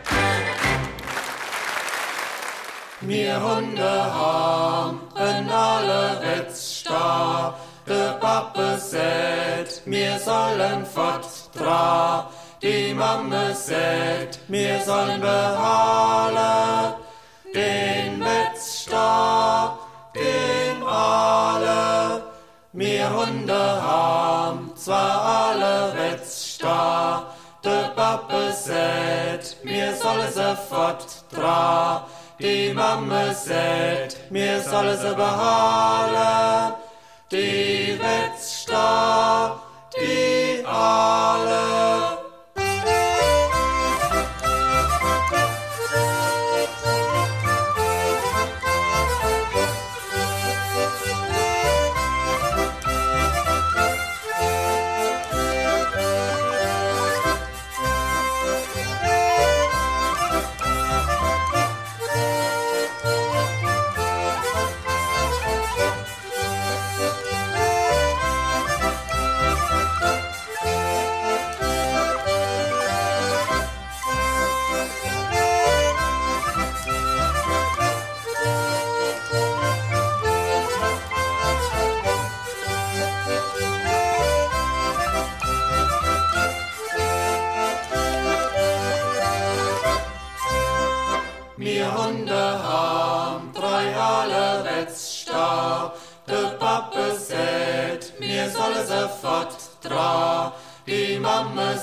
Wir 3.00 3.42
Hunde 3.42 3.90
haben 4.14 5.00
alle 5.50 6.20
Wetzstar, 6.20 7.58
de 7.86 8.12
Pappe 8.20 8.76
sät, 8.78 9.80
wir 9.86 10.18
sollen 10.18 10.84
fortdra, 10.84 12.30
die 12.62 12.92
Mamme 12.92 13.54
sät, 13.54 14.38
wir 14.48 14.80
sollen 14.80 15.20
behalten, 15.22 16.96
den 17.54 18.07
Hunde 23.48 23.82
haben 23.82 24.72
zwar 24.76 25.24
alle 25.24 25.94
Wetzstar, 25.96 27.34
de 27.64 27.88
Pappe 27.96 28.52
sät, 28.52 29.56
mir 29.64 29.94
soll 29.94 30.20
sie 30.30 30.54
fortdra, 30.68 32.06
die 32.38 32.74
Mamme 32.74 33.34
sät, 33.34 34.18
mir 34.30 34.60
soll 34.60 34.94
sie 34.98 35.14
behalten, 35.14 36.74
die 37.32 37.98
Wetzstar, 37.98 39.62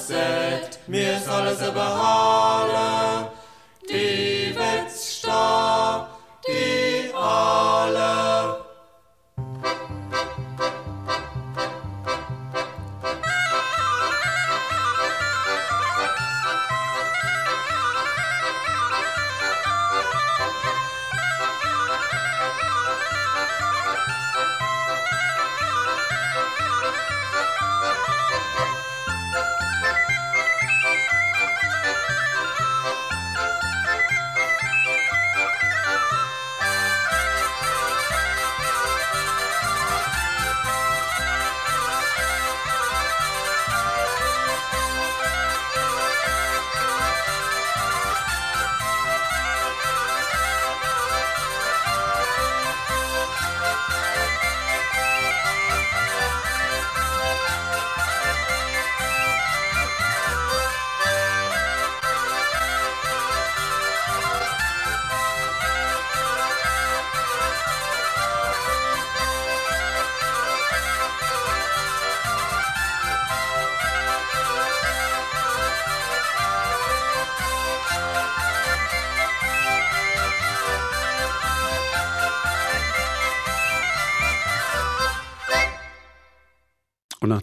Sagt, 0.07 0.77
mir 0.87 1.19
soll 1.19 1.55
sie 1.55 1.71
behalten. 1.71 3.04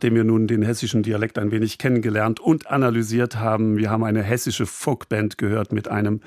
Nachdem 0.03 0.17
wir 0.17 0.25
nun 0.25 0.49
den 0.49 0.63
hessischen 0.63 1.05
Dialekt 1.05 1.39
ein 1.39 1.53
wenig 1.53 1.79
kennengelernt 1.79 2.41
und 2.41 2.67
analysiert 2.67 3.37
haben, 3.37 3.77
wir 3.77 3.89
haben 3.89 4.03
eine 4.03 4.25
hessische 4.25 4.67
Folkband 4.67 5.39
gehört 5.39 5.71
mit 5.71 5.87
einem 5.87 6.23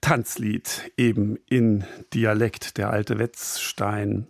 Tanzlied 0.00 0.90
eben 0.96 1.36
in 1.46 1.84
Dialekt, 2.14 2.78
der 2.78 2.88
alte 2.88 3.18
Wetzstein. 3.18 4.26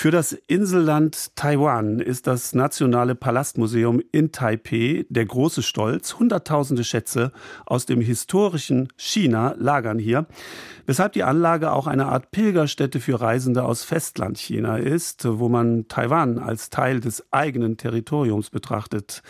Für 0.00 0.10
das 0.10 0.32
Inselland 0.32 1.36
Taiwan 1.36 2.00
ist 2.00 2.26
das 2.26 2.54
Nationale 2.54 3.14
Palastmuseum 3.14 4.00
in 4.12 4.32
Taipeh 4.32 5.04
der 5.10 5.26
große 5.26 5.62
Stolz. 5.62 6.18
Hunderttausende 6.18 6.84
Schätze 6.84 7.32
aus 7.66 7.84
dem 7.84 8.00
historischen 8.00 8.88
China 8.96 9.54
lagern 9.58 9.98
hier, 9.98 10.24
weshalb 10.86 11.12
die 11.12 11.22
Anlage 11.22 11.70
auch 11.72 11.86
eine 11.86 12.06
Art 12.06 12.30
Pilgerstätte 12.30 12.98
für 12.98 13.20
Reisende 13.20 13.62
aus 13.62 13.84
Festlandchina 13.84 14.78
ist, 14.78 15.26
wo 15.28 15.50
man 15.50 15.86
Taiwan 15.88 16.38
als 16.38 16.70
Teil 16.70 17.00
des 17.00 17.30
eigenen 17.30 17.76
Territoriums 17.76 18.48
betrachtet. 18.48 19.22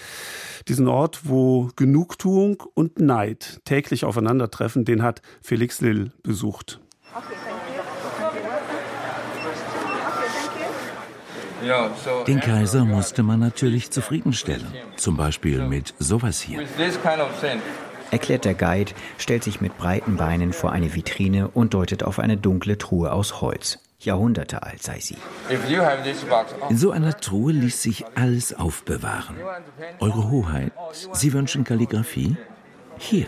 Diesen 0.68 0.86
Ort, 0.86 1.22
wo 1.24 1.70
Genugtuung 1.74 2.62
und 2.74 3.00
Neid 3.00 3.58
täglich 3.64 4.04
aufeinandertreffen, 4.04 4.84
den 4.84 5.02
hat 5.02 5.20
Felix 5.42 5.80
Lill 5.80 6.12
besucht. 6.22 6.78
Den 12.26 12.40
Kaiser 12.40 12.84
musste 12.84 13.22
man 13.22 13.40
natürlich 13.40 13.90
zufriedenstellen. 13.90 14.66
Zum 14.96 15.16
Beispiel 15.16 15.66
mit 15.66 15.94
sowas 15.98 16.40
hier. 16.40 16.62
Erklärt 18.10 18.44
der 18.44 18.54
Guide, 18.54 18.92
stellt 19.18 19.44
sich 19.44 19.60
mit 19.60 19.78
breiten 19.78 20.16
Beinen 20.16 20.52
vor 20.52 20.72
eine 20.72 20.94
Vitrine 20.94 21.48
und 21.48 21.74
deutet 21.74 22.02
auf 22.02 22.18
eine 22.18 22.36
dunkle 22.36 22.76
Truhe 22.76 23.12
aus 23.12 23.40
Holz. 23.40 23.78
Jahrhunderte 24.00 24.62
alt 24.62 24.82
sei 24.82 24.98
sie. 24.98 25.16
In 26.68 26.78
so 26.78 26.90
einer 26.90 27.16
Truhe 27.18 27.52
ließ 27.52 27.82
sich 27.82 28.04
alles 28.14 28.54
aufbewahren. 28.54 29.36
Eure 30.00 30.30
Hoheit, 30.30 30.72
Sie 31.12 31.32
wünschen 31.32 31.64
Kalligraphie? 31.64 32.36
Hier. 32.98 33.26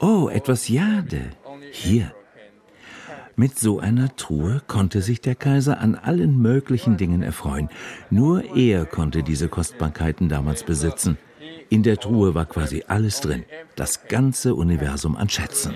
Oh, 0.00 0.28
etwas 0.28 0.68
Jade. 0.68 1.30
Hier. 1.70 2.12
Mit 3.40 3.58
so 3.58 3.80
einer 3.80 4.14
Truhe 4.16 4.60
konnte 4.66 5.00
sich 5.00 5.22
der 5.22 5.34
Kaiser 5.34 5.80
an 5.80 5.94
allen 5.94 6.42
möglichen 6.42 6.98
Dingen 6.98 7.22
erfreuen. 7.22 7.70
Nur 8.10 8.54
er 8.54 8.84
konnte 8.84 9.22
diese 9.22 9.48
Kostbarkeiten 9.48 10.28
damals 10.28 10.62
besitzen. 10.62 11.16
In 11.70 11.82
der 11.82 11.96
Truhe 11.96 12.34
war 12.34 12.44
quasi 12.44 12.84
alles 12.86 13.22
drin, 13.22 13.46
das 13.76 14.08
ganze 14.08 14.54
Universum 14.54 15.16
an 15.16 15.30
Schätzen. 15.30 15.74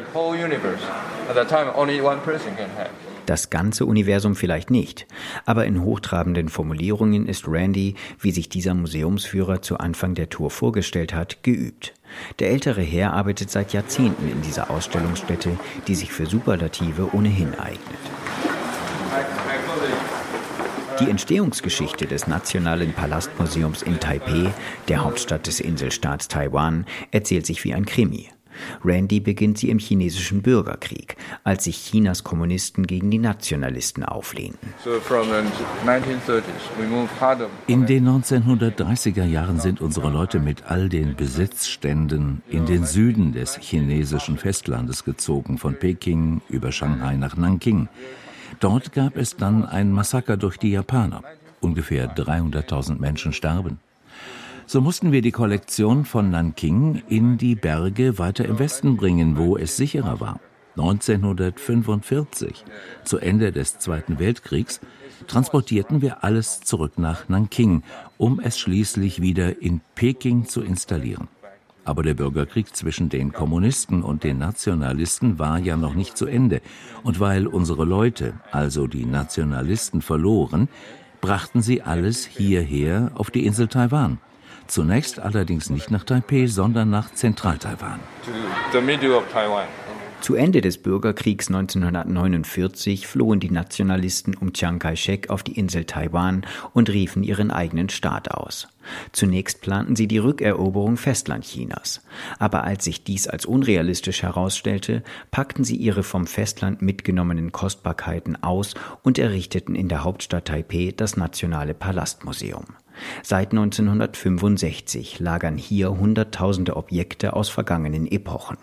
Das 3.27 3.49
ganze 3.49 3.87
Universum 3.87 4.37
vielleicht 4.37 4.71
nicht, 4.71 5.07
aber 5.47 5.65
in 5.65 5.83
hochtrabenden 5.83 6.49
Formulierungen 6.49 7.27
ist 7.27 7.49
Randy, 7.49 7.95
wie 8.21 8.33
sich 8.33 8.49
dieser 8.49 8.75
Museumsführer 8.75 9.63
zu 9.63 9.79
Anfang 9.79 10.15
der 10.15 10.29
Tour 10.29 10.51
vorgestellt 10.51 11.15
hat, 11.15 11.43
geübt. 11.43 11.95
Der 12.39 12.51
ältere 12.51 12.83
Herr 12.83 13.15
arbeitet 13.15 13.51
seit 13.51 13.73
Jahrzehnten 13.73 14.31
in 14.31 14.43
dieser 14.43 14.71
Ausstellungsstätte, 14.71 15.59
die 15.87 15.95
sich 15.95 16.13
für 16.13 16.27
Superlative 16.27 17.15
ohnehin 17.15 17.55
eignet. 17.55 17.81
Die 21.01 21.11
Entstehungsgeschichte 21.11 22.07
des 22.07 22.29
Nationalen 22.29 22.93
Palastmuseums 22.93 23.83
in 23.83 23.99
Taipeh, 23.99 24.51
der 24.87 25.03
Hauptstadt 25.03 25.47
des 25.47 25.59
Inselstaats 25.59 26.29
Taiwan, 26.29 26.87
erzählt 27.11 27.47
sich 27.47 27.65
wie 27.65 27.75
ein 27.75 27.85
Krimi. 27.85 28.29
Randy 28.85 29.21
beginnt 29.21 29.59
sie 29.59 29.71
im 29.71 29.79
chinesischen 29.79 30.43
Bürgerkrieg, 30.43 31.17
als 31.43 31.65
sich 31.65 31.77
Chinas 31.77 32.25
Kommunisten 32.25 32.87
gegen 32.87 33.11
die 33.11 33.19
Nationalisten 33.19 34.05
auflehnten. 34.05 34.75
In 37.67 37.87
den 37.87 38.09
1930er 38.09 39.25
Jahren 39.25 39.61
sind 39.61 39.81
unsere 39.81 40.11
Leute 40.11 40.39
mit 40.39 40.65
all 40.65 40.89
den 40.89 41.17
Besitzständen 41.17 42.43
in 42.49 42.67
den 42.67 42.85
Süden 42.85 43.33
des 43.33 43.57
chinesischen 43.57 44.39
Festlandes 44.39 45.05
gezogen, 45.05 45.59
von 45.59 45.75
Peking 45.75 46.41
über 46.49 46.73
Shanghai 46.73 47.17
nach 47.17 47.37
Nanking. 47.37 47.89
Dort 48.61 48.93
gab 48.93 49.17
es 49.17 49.37
dann 49.37 49.65
ein 49.65 49.91
Massaker 49.91 50.37
durch 50.37 50.59
die 50.59 50.71
Japaner. 50.71 51.23
Ungefähr 51.61 52.15
300.000 52.15 52.99
Menschen 53.01 53.33
starben. 53.33 53.79
So 54.67 54.81
mussten 54.81 55.13
wir 55.13 55.21
die 55.21 55.31
Kollektion 55.31 56.07
von 56.07 56.31
Nanking 56.31 57.03
in 57.09 57.37
die 57.37 57.55
Berge 57.55 58.19
weiter 58.19 58.47
im 58.47 58.59
Westen 58.59 58.97
bringen, 58.97 59.37
wo 59.37 59.59
es 59.59 59.77
sicherer 59.77 60.21
war. 60.21 60.41
1945, 60.77 62.65
zu 63.05 63.19
Ende 63.19 63.53
des 63.53 63.79
Zweiten 63.79 64.19
Weltkriegs, 64.19 64.81
transportierten 65.27 66.01
wir 66.03 66.25
alles 66.25 66.61
zurück 66.61 66.99
nach 66.99 67.29
Nanking, 67.29 67.83
um 68.17 68.41
es 68.41 68.59
schließlich 68.59 69.21
wieder 69.21 69.61
in 69.61 69.83
Peking 69.95 70.47
zu 70.47 70.63
installieren. 70.63 71.29
Aber 71.85 72.03
der 72.03 72.15
Bürgerkrieg 72.15 72.75
zwischen 72.75 73.11
den 73.11 73.33
Kommunisten 73.33 74.03
und 74.03 74.25
den 74.25 74.39
Nationalisten 74.39 75.39
war 75.39 75.59
ja 75.59 75.77
noch 75.77 75.95
nicht 75.95 76.17
zu 76.17 76.27
Ende. 76.27 76.63
Und 77.03 77.21
weil 77.21 77.47
unsere 77.47 77.85
Leute, 77.85 78.33
also 78.51 78.87
die 78.87 79.05
Nationalisten, 79.05 80.01
verloren, 80.01 80.69
brachten 81.21 81.61
sie 81.61 81.83
alles 81.83 82.25
hierher 82.25 83.13
auf 83.15 83.31
die 83.31 83.45
Insel 83.45 83.69
Taiwan. 83.69 84.19
Zunächst 84.67 85.21
allerdings 85.21 85.71
nicht 85.71 85.91
nach 85.91 86.05
Taipeh, 86.05 86.47
sondern 86.47 86.91
nach 86.91 87.13
Zentral-Taiwan. 87.13 88.01
Zu 90.25 90.37
Ende 90.37 90.63
des 90.63 90.79
Bürgerkriegs 90.79 91.49
1949 91.49 93.07
flohen 93.07 93.41
die 93.41 93.51
Nationalisten 93.51 94.35
um 94.35 94.55
Chiang 94.55 94.79
Kai-shek 94.79 95.29
auf 95.29 95.43
die 95.43 95.59
Insel 95.59 95.85
Taiwan 95.85 96.47
und 96.73 96.89
riefen 96.89 97.23
ihren 97.23 97.51
eigenen 97.51 97.91
Staat 97.91 98.31
aus. 98.31 98.69
Zunächst 99.13 99.61
planten 99.61 99.97
sie 99.97 100.09
die 100.09 100.17
Rückeroberung 100.17 100.97
Festlandchinas. 100.97 102.01
Aber 102.39 102.65
als 102.65 102.85
sich 102.85 103.05
dies 103.05 103.29
als 103.29 103.45
unrealistisch 103.45 104.23
herausstellte, 104.23 105.03
packten 105.31 105.63
sie 105.63 105.77
ihre 105.77 106.03
vom 106.03 106.27
Festland 106.27 106.81
mitgenommenen 106.81 107.53
Kostbarkeiten 107.53 108.43
aus 108.43 108.73
und 109.03 109.19
errichteten 109.19 109.75
in 109.75 109.91
der 109.91 110.05
Hauptstadt 110.05 110.47
Taipeh 110.47 110.93
das 110.93 111.19
Nationale 111.19 111.75
Palastmuseum. 111.75 112.65
Seit 113.23 113.51
1965 113.51 115.21
lagern 115.21 115.59
hier 115.59 115.99
Hunderttausende 115.99 116.77
Objekte 116.77 117.35
aus 117.35 117.51
vergangenen 117.51 118.11
Epochen. 118.11 118.57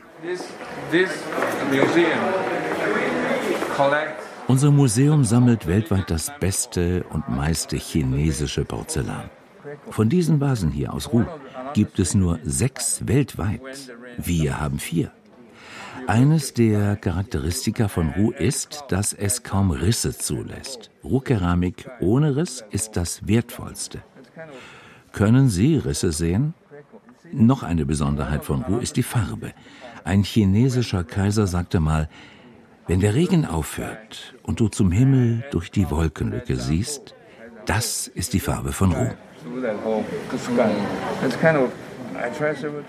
Unser 4.48 4.72
Museum 4.72 5.24
sammelt 5.24 5.68
weltweit 5.68 6.12
das 6.12 6.32
beste 6.40 7.04
und 7.10 7.30
meiste 7.30 7.78
chinesische 7.78 8.66
Porzellan. 8.66 9.30
Von 9.90 10.10
diesen 10.10 10.42
Vasen 10.42 10.72
hier 10.72 10.94
aus 10.94 11.14
Ruh 11.14 11.26
gibt 11.74 12.00
es 12.00 12.14
nur 12.14 12.40
sechs 12.44 13.08
weltweit. 13.08 13.62
Wir 14.18 14.60
haben 14.60 14.80
vier. 14.80 15.12
Eines 16.08 16.54
der 16.54 16.98
Charakteristika 16.98 17.88
von 17.88 18.10
Ruh 18.10 18.32
ist, 18.32 18.86
dass 18.90 19.14
es 19.14 19.44
kaum 19.44 19.72
Risse 19.72 20.18
zulässt. 20.18 20.90
Ruhkeramik 21.04 21.90
ohne 22.02 22.36
Riss 22.36 22.66
ist 22.72 22.98
das 22.98 23.28
wertvollste. 23.28 24.02
Können 25.14 25.50
Sie 25.50 25.78
Risse 25.78 26.12
sehen? 26.12 26.54
Noch 27.32 27.64
eine 27.64 27.86
Besonderheit 27.86 28.44
von 28.44 28.64
Ruh 28.64 28.80
ist 28.80 28.98
die 28.98 29.04
Farbe. 29.04 29.54
Ein 30.04 30.24
chinesischer 30.24 31.04
Kaiser 31.04 31.48
sagte 31.48 31.80
mal, 31.80 32.10
wenn 32.88 33.00
der 33.00 33.14
Regen 33.14 33.46
aufhört 33.46 34.36
und 34.44 34.60
du 34.60 34.68
zum 34.68 34.92
Himmel 34.92 35.44
durch 35.52 35.72
die 35.72 35.90
Wolkenlücke 35.90 36.56
siehst, 36.56 37.16
das 37.66 38.08
ist 38.08 38.34
die 38.34 38.40
Farbe 38.40 38.72
von 38.72 38.92
Ruh. 38.92 39.10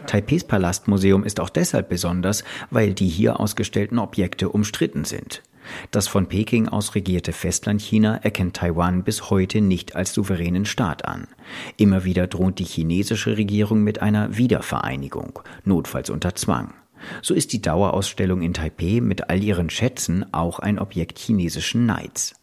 Taipehs 0.07 0.45
Palastmuseum 0.45 1.25
ist 1.25 1.41
auch 1.41 1.51
deshalb 1.51 1.89
besonders, 1.89 2.45
weil 2.71 2.95
die 2.95 3.09
hier 3.09 3.39
ausgestellten 3.41 3.99
Objekte 3.99 4.49
umstritten 4.49 5.05
sind. 5.05 5.43
Das 5.91 6.09
von 6.09 6.27
Peking 6.27 6.69
aus 6.69 6.95
regierte 6.95 7.33
Festlandchina 7.33 8.17
erkennt 8.17 8.57
Taiwan 8.57 9.05
bis 9.05 9.31
heute 9.31 9.61
nicht 9.61 9.95
als 9.95 10.13
souveränen 10.13 10.65
Staat 10.65 11.05
an. 11.05 11.29
Immer 11.77 12.05
wieder 12.05 12.27
droht 12.27 12.59
die 12.59 12.65
chinesische 12.65 13.37
Regierung 13.37 13.85
mit 13.85 14.03
einer 14.03 14.37
Wiedervereinigung, 14.37 15.39
notfalls 15.65 16.11
unter 16.11 16.35
Zwang. 16.35 16.75
So 17.23 17.35
ist 17.35 17.53
die 17.53 17.63
Dauerausstellung 17.63 18.43
in 18.43 18.55
Taipeh 18.55 19.01
mit 19.01 19.31
all 19.31 19.43
ihren 19.43 19.71
Schätzen 19.71 20.27
auch 20.33 20.59
ein 20.59 20.79
Objekt 20.79 21.19
chinesischen 21.19 21.87
Neids. 21.87 22.35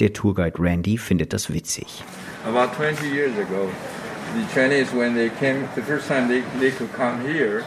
Der 0.00 0.12
Tourguide 0.12 0.58
Randy 0.58 0.98
findet 0.98 1.32
das 1.32 1.52
witzig. 1.52 2.04
About 2.44 2.74
20 2.76 3.12
years 3.12 3.32
ago, 3.38 3.68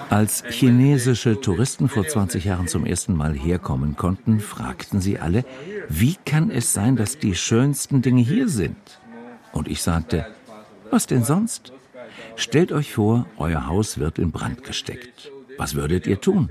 als 0.10 0.44
chinesische 0.50 1.42
Touristen 1.42 1.90
vor 1.90 2.08
20 2.08 2.46
Jahren 2.46 2.68
zum 2.68 2.86
ersten 2.86 3.16
Mal 3.16 3.34
herkommen 3.34 3.96
konnten, 3.96 4.40
fragten 4.40 5.02
sie 5.02 5.18
alle, 5.18 5.44
wie 5.90 6.16
kann 6.26 6.52
es 6.52 6.74
sein, 6.74 6.96
dass 6.96 7.18
die 7.18 7.36
schönsten 7.36 8.02
Dinge 8.02 8.22
hier 8.22 8.48
sind? 8.48 9.00
Und 9.52 9.68
ich 9.68 9.82
sagte, 9.82 10.28
was 10.92 11.08
denn 11.08 11.24
sonst? 11.24 11.74
Stellt 12.36 12.72
euch 12.72 12.94
vor, 12.94 13.26
euer 13.38 13.68
Haus 13.68 13.98
wird 13.98 14.20
in 14.20 14.32
Brand 14.32 14.64
gesteckt. 14.64 15.32
Was 15.62 15.76
würdet 15.76 16.08
ihr 16.08 16.20
tun? 16.20 16.50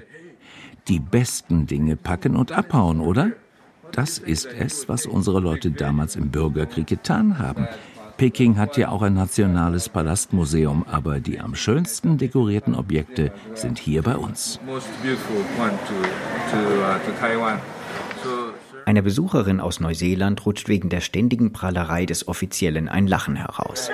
Die 0.87 1.01
besten 1.01 1.67
Dinge 1.67 1.97
packen 1.97 2.37
und 2.37 2.53
abhauen, 2.53 3.01
oder? 3.01 3.33
Das 3.91 4.19
ist 4.19 4.47
es, 4.47 4.89
was 4.89 5.05
unsere 5.05 5.41
Leute 5.41 5.73
damals 5.73 6.15
im 6.15 6.31
Bürgerkrieg 6.31 6.87
getan 6.87 7.41
haben. 7.41 7.67
Peking 8.19 8.57
hat 8.57 8.77
ja 8.77 8.91
auch 8.91 9.03
ein 9.03 9.15
nationales 9.15 9.89
Palastmuseum, 9.89 10.85
aber 10.89 11.19
die 11.19 11.41
am 11.41 11.57
schönsten 11.57 12.19
dekorierten 12.19 12.77
Objekte 12.77 13.33
sind 13.55 13.81
hier 13.81 14.03
bei 14.03 14.17
uns. 14.17 14.61
Einer 18.87 19.03
Besucherin 19.03 19.59
aus 19.59 19.81
Neuseeland 19.81 20.47
rutscht 20.47 20.69
wegen 20.69 20.89
der 20.89 21.01
ständigen 21.01 21.53
Prahlerei 21.53 22.07
des 22.07 22.29
Offiziellen 22.29 22.89
ein 22.89 23.09
Lachen 23.09 23.35
heraus. 23.35 23.91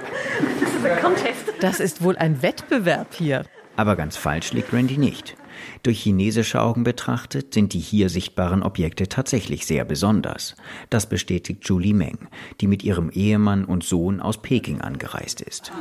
Das 1.61 1.81
ist 1.81 2.03
wohl 2.03 2.19
ein 2.19 2.43
Wettbewerb 2.43 3.15
hier. 3.15 3.47
Aber 3.77 3.97
ganz 3.97 4.17
falsch 4.17 4.53
liegt 4.53 4.73
Randy 4.73 4.99
nicht. 4.99 5.37
Durch 5.83 6.01
chinesische 6.01 6.61
Augen 6.61 6.85
betrachtet 6.85 7.55
sind 7.55 7.73
die 7.73 7.79
hier 7.79 8.09
sichtbaren 8.09 8.63
Objekte 8.63 9.09
tatsächlich 9.09 9.67
sehr 9.67 9.85
besonders. 9.85 10.55
Das 10.91 11.09
bestätigt 11.09 11.67
Julie 11.69 11.95
Meng, 11.95 12.19
die 12.61 12.67
mit 12.67 12.83
ihrem 12.85 13.11
Ehemann 13.11 13.65
und 13.65 13.85
Sohn 13.85 14.21
aus 14.21 14.43
Peking 14.43 14.81
angereist 14.81 15.41
ist. 15.41 15.73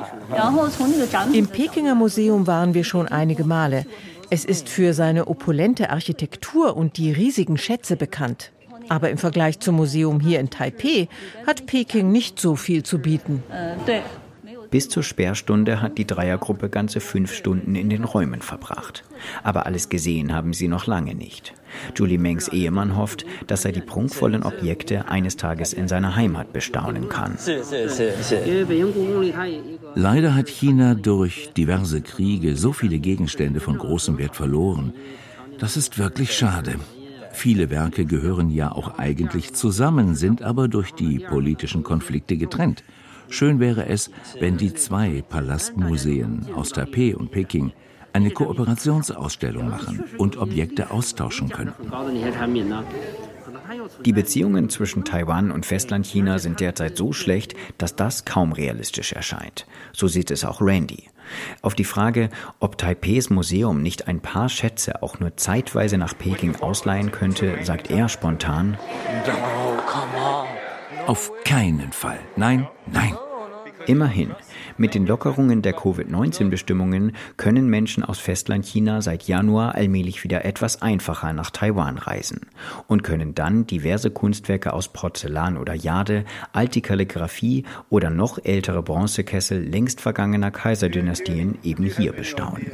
Im 1.33 1.47
Pekinger 1.47 1.95
Museum 1.95 2.47
waren 2.47 2.73
wir 2.73 2.83
schon 2.83 3.07
einige 3.07 3.43
Male. 3.43 3.85
Es 4.29 4.45
ist 4.45 4.69
für 4.69 4.93
seine 4.93 5.27
opulente 5.27 5.89
Architektur 5.89 6.75
und 6.75 6.97
die 6.97 7.11
riesigen 7.11 7.57
Schätze 7.57 7.95
bekannt. 7.95 8.51
Aber 8.89 9.09
im 9.09 9.17
Vergleich 9.17 9.59
zum 9.59 9.75
Museum 9.75 10.19
hier 10.19 10.39
in 10.39 10.49
Taipeh 10.49 11.07
hat 11.47 11.65
Peking 11.65 12.11
nicht 12.11 12.39
so 12.39 12.55
viel 12.55 12.83
zu 12.83 12.99
bieten. 12.99 13.43
Bis 14.75 14.89
zur 14.89 15.03
Sperrstunde 15.03 15.81
hat 15.81 15.97
die 15.97 16.05
Dreiergruppe 16.05 16.67
ganze 16.67 16.99
fünf 16.99 17.33
Stunden 17.33 17.75
in 17.75 17.89
den 17.89 18.03
Räumen 18.03 18.41
verbracht. 18.41 19.05
Aber 19.41 19.65
alles 19.65 19.87
gesehen 19.87 20.33
haben 20.33 20.51
sie 20.51 20.67
noch 20.67 20.85
lange 20.85 21.15
nicht. 21.15 21.53
Julie 21.95 22.17
Mengs 22.17 22.49
Ehemann 22.49 22.97
hofft, 22.97 23.25
dass 23.47 23.63
er 23.63 23.71
die 23.71 23.79
prunkvollen 23.79 24.43
Objekte 24.43 25.07
eines 25.07 25.37
Tages 25.37 25.71
in 25.71 25.87
seiner 25.87 26.17
Heimat 26.17 26.51
bestaunen 26.51 27.07
kann. 27.07 27.37
Leider 29.95 30.35
hat 30.35 30.49
China 30.49 30.93
durch 30.93 31.51
diverse 31.55 32.01
Kriege 32.01 32.57
so 32.57 32.73
viele 32.73 32.99
Gegenstände 32.99 33.61
von 33.61 33.77
großem 33.77 34.17
Wert 34.17 34.35
verloren. 34.35 34.93
Das 35.57 35.77
ist 35.77 35.97
wirklich 35.97 36.35
schade. 36.35 36.75
Viele 37.31 37.69
Werke 37.69 38.03
gehören 38.03 38.49
ja 38.49 38.73
auch 38.73 38.97
eigentlich 38.97 39.53
zusammen, 39.53 40.15
sind 40.15 40.41
aber 40.41 40.67
durch 40.67 40.91
die 40.91 41.19
politischen 41.19 41.83
Konflikte 41.83 42.35
getrennt. 42.35 42.83
Schön 43.29 43.59
wäre 43.59 43.87
es, 43.87 44.11
wenn 44.39 44.57
die 44.57 44.73
zwei 44.73 45.23
Palastmuseen 45.27 46.47
aus 46.55 46.69
Taipeh 46.69 47.13
und 47.13 47.31
Peking 47.31 47.71
eine 48.13 48.31
Kooperationsausstellung 48.31 49.69
machen 49.69 50.03
und 50.17 50.37
Objekte 50.37 50.91
austauschen 50.91 51.49
könnten. 51.49 51.91
Die 54.03 54.13
Beziehungen 54.13 54.69
zwischen 54.69 55.03
Taiwan 55.03 55.51
und 55.51 55.65
Festlandchina 55.65 56.39
sind 56.39 56.59
derzeit 56.59 56.97
so 56.97 57.13
schlecht, 57.13 57.55
dass 57.77 57.95
das 57.95 58.25
kaum 58.25 58.53
realistisch 58.53 59.13
erscheint. 59.13 59.65
So 59.91 60.07
sieht 60.07 60.31
es 60.31 60.45
auch 60.45 60.61
Randy. 60.61 61.09
Auf 61.61 61.73
die 61.73 61.83
Frage, 61.83 62.29
ob 62.59 62.77
Taipehs 62.77 63.29
Museum 63.29 63.81
nicht 63.81 64.07
ein 64.07 64.19
paar 64.19 64.47
Schätze 64.47 65.01
auch 65.01 65.19
nur 65.19 65.35
zeitweise 65.37 65.97
nach 65.97 66.17
Peking 66.17 66.55
ausleihen 66.57 67.11
könnte, 67.11 67.57
sagt 67.63 67.89
er 67.89 68.09
spontan: 68.09 68.77
Auf 71.07 71.31
keinen 71.43 71.91
Fall. 71.91 72.19
Nein, 72.35 72.67
nein. 72.91 73.15
Immerhin, 73.85 74.31
mit 74.77 74.95
den 74.95 75.05
Lockerungen 75.05 75.61
der 75.61 75.73
Covid-19-Bestimmungen 75.73 77.15
können 77.37 77.69
Menschen 77.69 78.03
aus 78.03 78.17
Festlandchina 78.17 79.03
seit 79.03 79.27
Januar 79.27 79.75
allmählich 79.75 80.23
wieder 80.23 80.43
etwas 80.45 80.81
einfacher 80.81 81.33
nach 81.33 81.51
Taiwan 81.51 81.99
reisen 81.99 82.41
und 82.87 83.03
können 83.03 83.35
dann 83.35 83.67
diverse 83.67 84.09
Kunstwerke 84.09 84.73
aus 84.73 84.87
Porzellan 84.87 85.57
oder 85.57 85.75
Jade, 85.75 86.25
alte 86.53 86.81
Kalligraphie 86.81 87.65
oder 87.89 88.09
noch 88.09 88.39
ältere 88.43 88.81
Bronzekessel 88.81 89.61
längst 89.61 90.01
vergangener 90.01 90.49
Kaiserdynastien 90.49 91.59
eben 91.63 91.83
hier 91.83 92.13
bestaunen. 92.13 92.71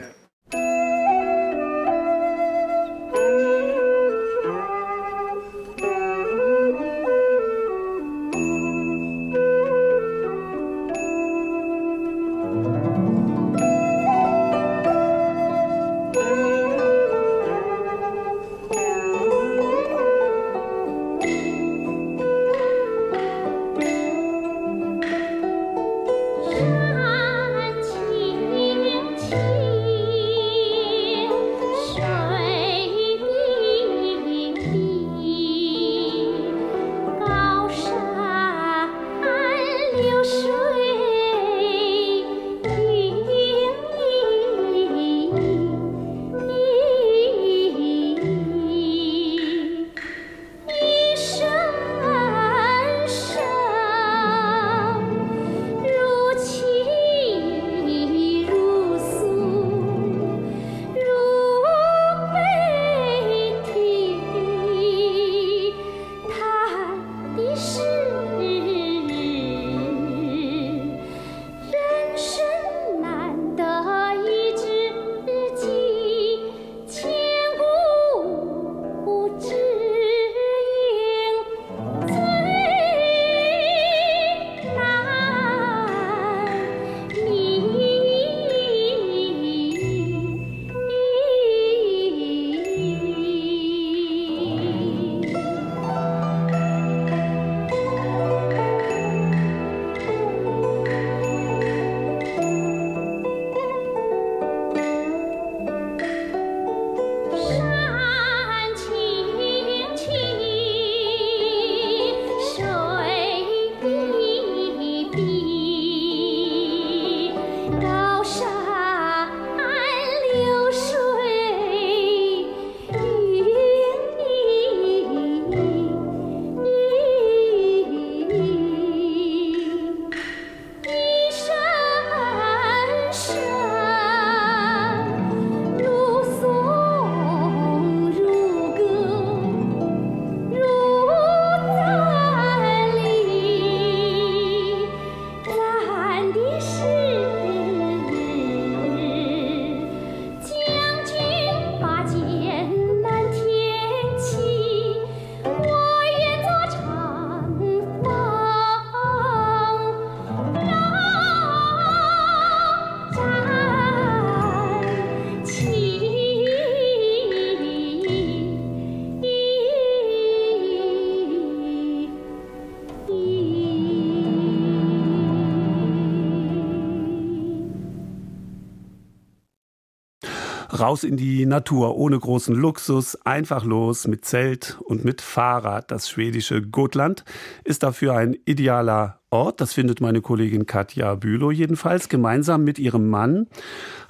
Raus 180.82 181.04
in 181.04 181.16
die 181.16 181.46
Natur, 181.46 181.96
ohne 181.96 182.18
großen 182.18 182.56
Luxus, 182.56 183.16
einfach 183.24 183.64
los 183.64 184.08
mit 184.08 184.26
Zelt 184.26 184.80
und 184.84 185.06
mit 185.06 185.22
Fahrrad. 185.22 185.92
Das 185.92 186.10
schwedische 186.10 186.64
Gotland 186.64 187.24
ist 187.64 187.84
dafür 187.84 188.16
ein 188.16 188.36
idealer 188.46 189.20
Ort. 189.30 189.62
Das 189.62 189.74
findet 189.74 190.02
meine 190.02 190.22
Kollegin 190.22 190.66
Katja 190.66 191.14
Bülow 191.14 191.52
jedenfalls. 191.52 192.10
Gemeinsam 192.10 192.64
mit 192.64 192.80
ihrem 192.80 193.10
Mann 193.10 193.46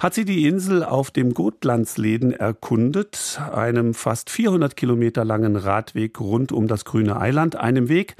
hat 0.00 0.14
sie 0.14 0.24
die 0.24 0.48
Insel 0.48 0.82
auf 0.82 1.10
dem 1.10 1.34
Gotlandsleden 1.34 2.32
erkundet, 2.32 3.38
einem 3.52 3.92
fast 3.92 4.30
400 4.30 4.74
Kilometer 4.74 5.26
langen 5.26 5.56
Radweg 5.56 6.18
rund 6.20 6.52
um 6.52 6.68
das 6.68 6.86
grüne 6.86 7.20
Eiland, 7.20 7.54
einem 7.54 7.90
Weg, 7.90 8.16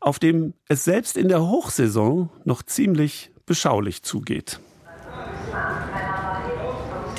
auf 0.00 0.20
dem 0.20 0.54
es 0.68 0.84
selbst 0.84 1.16
in 1.16 1.26
der 1.26 1.42
Hochsaison 1.42 2.30
noch 2.44 2.62
ziemlich 2.62 3.32
beschaulich 3.46 4.04
zugeht. 4.04 4.60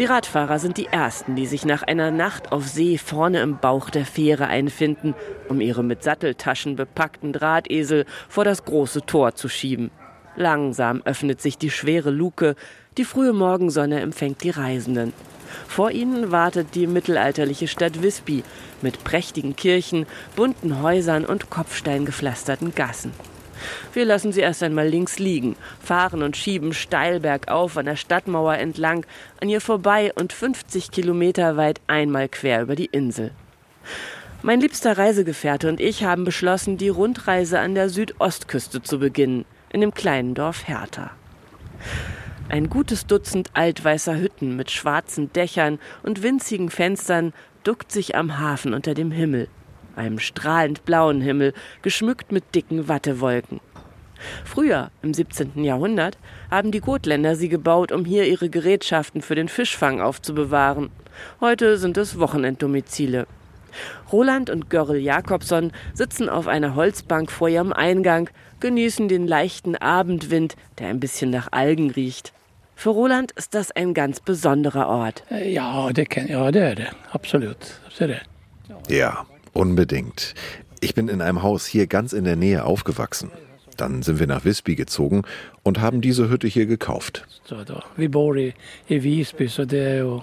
Die 0.02 0.08
Radfahrer 0.08 0.58
sind 0.58 0.78
die 0.78 0.88
Ersten, 0.88 1.36
die 1.36 1.46
sich 1.46 1.64
nach 1.64 1.84
einer 1.84 2.10
Nacht 2.10 2.52
auf 2.52 2.68
See 2.68 2.98
vorne 2.98 3.42
im 3.42 3.60
Bauch 3.60 3.92
der 3.92 4.04
Fähre 4.04 4.48
einfinden, 4.48 5.14
um 5.48 5.62
ihre 5.62 5.84
mit 5.84 6.02
Satteltaschen 6.02 6.76
bepackten 6.76 7.34
Drahtesel 7.34 8.06
vor 8.28 8.44
das 8.44 8.66
große 8.66 9.06
Tor 9.06 9.36
zu 9.36 9.48
schieben. 9.48 9.92
Langsam 10.36 11.04
öffnet 11.06 11.40
sich 11.40 11.60
die 11.60 11.70
schwere 11.70 12.10
Luke, 12.10 12.56
die 12.98 13.06
frühe 13.06 13.32
Morgensonne 13.32 14.00
empfängt 14.00 14.42
die 14.42 14.50
Reisenden. 14.50 15.14
Vor 15.68 15.92
ihnen 15.92 16.32
wartet 16.32 16.74
die 16.74 16.88
mittelalterliche 16.88 17.68
Stadt 17.68 18.02
Visby 18.02 18.44
mit 18.82 19.04
prächtigen 19.04 19.56
Kirchen, 19.56 20.08
bunten 20.36 20.82
Häusern 20.82 21.26
und 21.26 21.52
kopfsteingepflasterten 21.52 22.74
Gassen. 22.74 23.14
Wir 23.93 24.06
lassen 24.06 24.32
sie 24.32 24.41
erst 24.41 24.63
einmal 24.63 24.88
links 24.88 25.19
liegen, 25.19 25.56
fahren 25.82 26.24
und 26.24 26.38
schieben 26.38 26.74
steil 26.74 27.19
bergauf 27.19 27.78
an 27.78 27.86
der 27.86 27.95
Stadtmauer 27.95 28.56
entlang, 28.56 29.06
an 29.41 29.50
ihr 29.50 29.62
vorbei 29.62 30.12
und 30.15 30.34
50 30.34 30.91
Kilometer 30.91 31.58
weit 31.58 31.82
einmal 31.88 32.30
quer 32.30 32.62
über 32.62 32.76
die 32.76 32.86
Insel. 32.86 33.32
Mein 34.43 34.60
liebster 34.60 34.97
Reisegefährte 34.97 35.69
und 35.69 35.80
ich 35.80 36.04
haben 36.04 36.24
beschlossen, 36.24 36.78
die 36.78 36.89
Rundreise 36.89 37.60
an 37.60 37.76
der 37.76 37.89
Südostküste 37.89 38.82
zu 38.82 39.00
beginnen, 39.00 39.45
in 39.71 39.82
dem 39.82 39.93
kleinen 39.93 40.34
Dorf 40.34 40.67
Hertha. 40.67 41.12
Ein 42.50 42.69
gutes 42.69 43.06
Dutzend 43.06 43.52
altweißer 43.54 44.17
Hütten 44.17 44.56
mit 44.56 44.71
schwarzen 44.71 45.32
Dächern 45.32 45.80
und 46.04 46.24
winzigen 46.24 46.69
Fenstern 46.69 47.34
duckt 47.63 47.91
sich 47.91 48.15
am 48.15 48.39
Hafen 48.39 48.74
unter 48.74 48.93
dem 48.93 49.12
Himmel 49.12 49.47
einem 49.95 50.19
strahlend 50.19 50.86
blauen 50.86 51.21
Himmel, 51.21 51.54
geschmückt 51.82 52.32
mit 52.32 52.56
dicken 52.56 52.88
Wattewolken. 52.88 53.60
Früher, 54.45 54.91
im 55.01 55.13
17. 55.13 55.63
Jahrhundert, 55.63 56.17
haben 56.49 56.71
die 56.71 56.80
Gotländer 56.80 57.36
sie 57.36 57.49
gebaut, 57.49 57.91
um 57.91 58.06
hier 58.06 58.25
ihre 58.27 58.49
Gerätschaften 58.49 59.21
für 59.21 59.36
den 59.36 59.49
Fischfang 59.49 60.01
aufzubewahren. 60.01 60.89
Heute 61.39 61.77
sind 61.77 61.97
es 61.97 62.19
Wochenenddomizile. 62.19 63.27
Roland 64.12 64.49
und 64.49 64.69
Görrel 64.69 64.99
Jakobson 64.99 65.71
sitzen 65.93 66.30
auf 66.30 66.47
einer 66.47 66.75
Holzbank 66.75 67.32
vor 67.32 67.49
ihrem 67.49 67.73
Eingang, 67.73 68.30
genießen 68.60 69.08
den 69.08 69.27
leichten 69.27 69.75
Abendwind, 69.75 70.56
der 70.77 70.88
ein 70.88 70.99
bisschen 70.99 71.30
nach 71.32 71.47
Algen 71.51 71.89
riecht. 71.89 72.34
Für 72.75 72.89
Roland 72.89 73.32
ist 73.34 73.54
das 73.54 73.71
ein 73.71 73.93
ganz 73.93 74.19
besonderer 74.19 74.88
Ort. 74.88 75.23
Ja, 75.30 75.91
det 75.93 76.10
kan, 76.10 76.27
ja, 76.27 76.51
det 76.51 76.60
är 76.60 76.75
det. 76.75 76.89
Absolut. 77.12 77.80
Ja, 78.89 79.25
Unbedingt. 79.54 80.34
Ich 80.80 80.96
bin 80.96 81.08
in 81.08 81.22
einem 81.22 81.44
Haus 81.44 81.66
hier 81.66 81.88
ganz 81.88 82.14
in 82.14 82.24
der 82.24 82.36
Nähe 82.36 82.66
aufgewachsen. 82.66 83.30
Dann 83.78 84.02
sind 84.04 84.20
wir 84.20 84.28
nach 84.28 84.46
Visby 84.46 84.76
gezogen 84.76 85.24
und 85.64 85.80
haben 85.80 86.02
diese 86.02 86.30
Hütte 86.30 86.48
hier 86.48 86.66
gekauft. 86.66 87.26
Wir 87.96 88.12
bor 88.12 88.36
i, 88.36 88.54
i 88.90 89.04
Visby, 89.04 89.46
är 89.46 90.22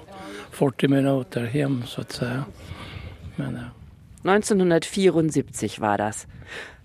40 0.50 0.88
minuter 0.88 1.44
hem 1.44 1.82
så 1.86 2.00
att 2.00 2.12
säga. 2.12 2.44
Men, 3.36 3.58
1974 4.24 5.80
war 5.80 5.98
das. 5.98 6.26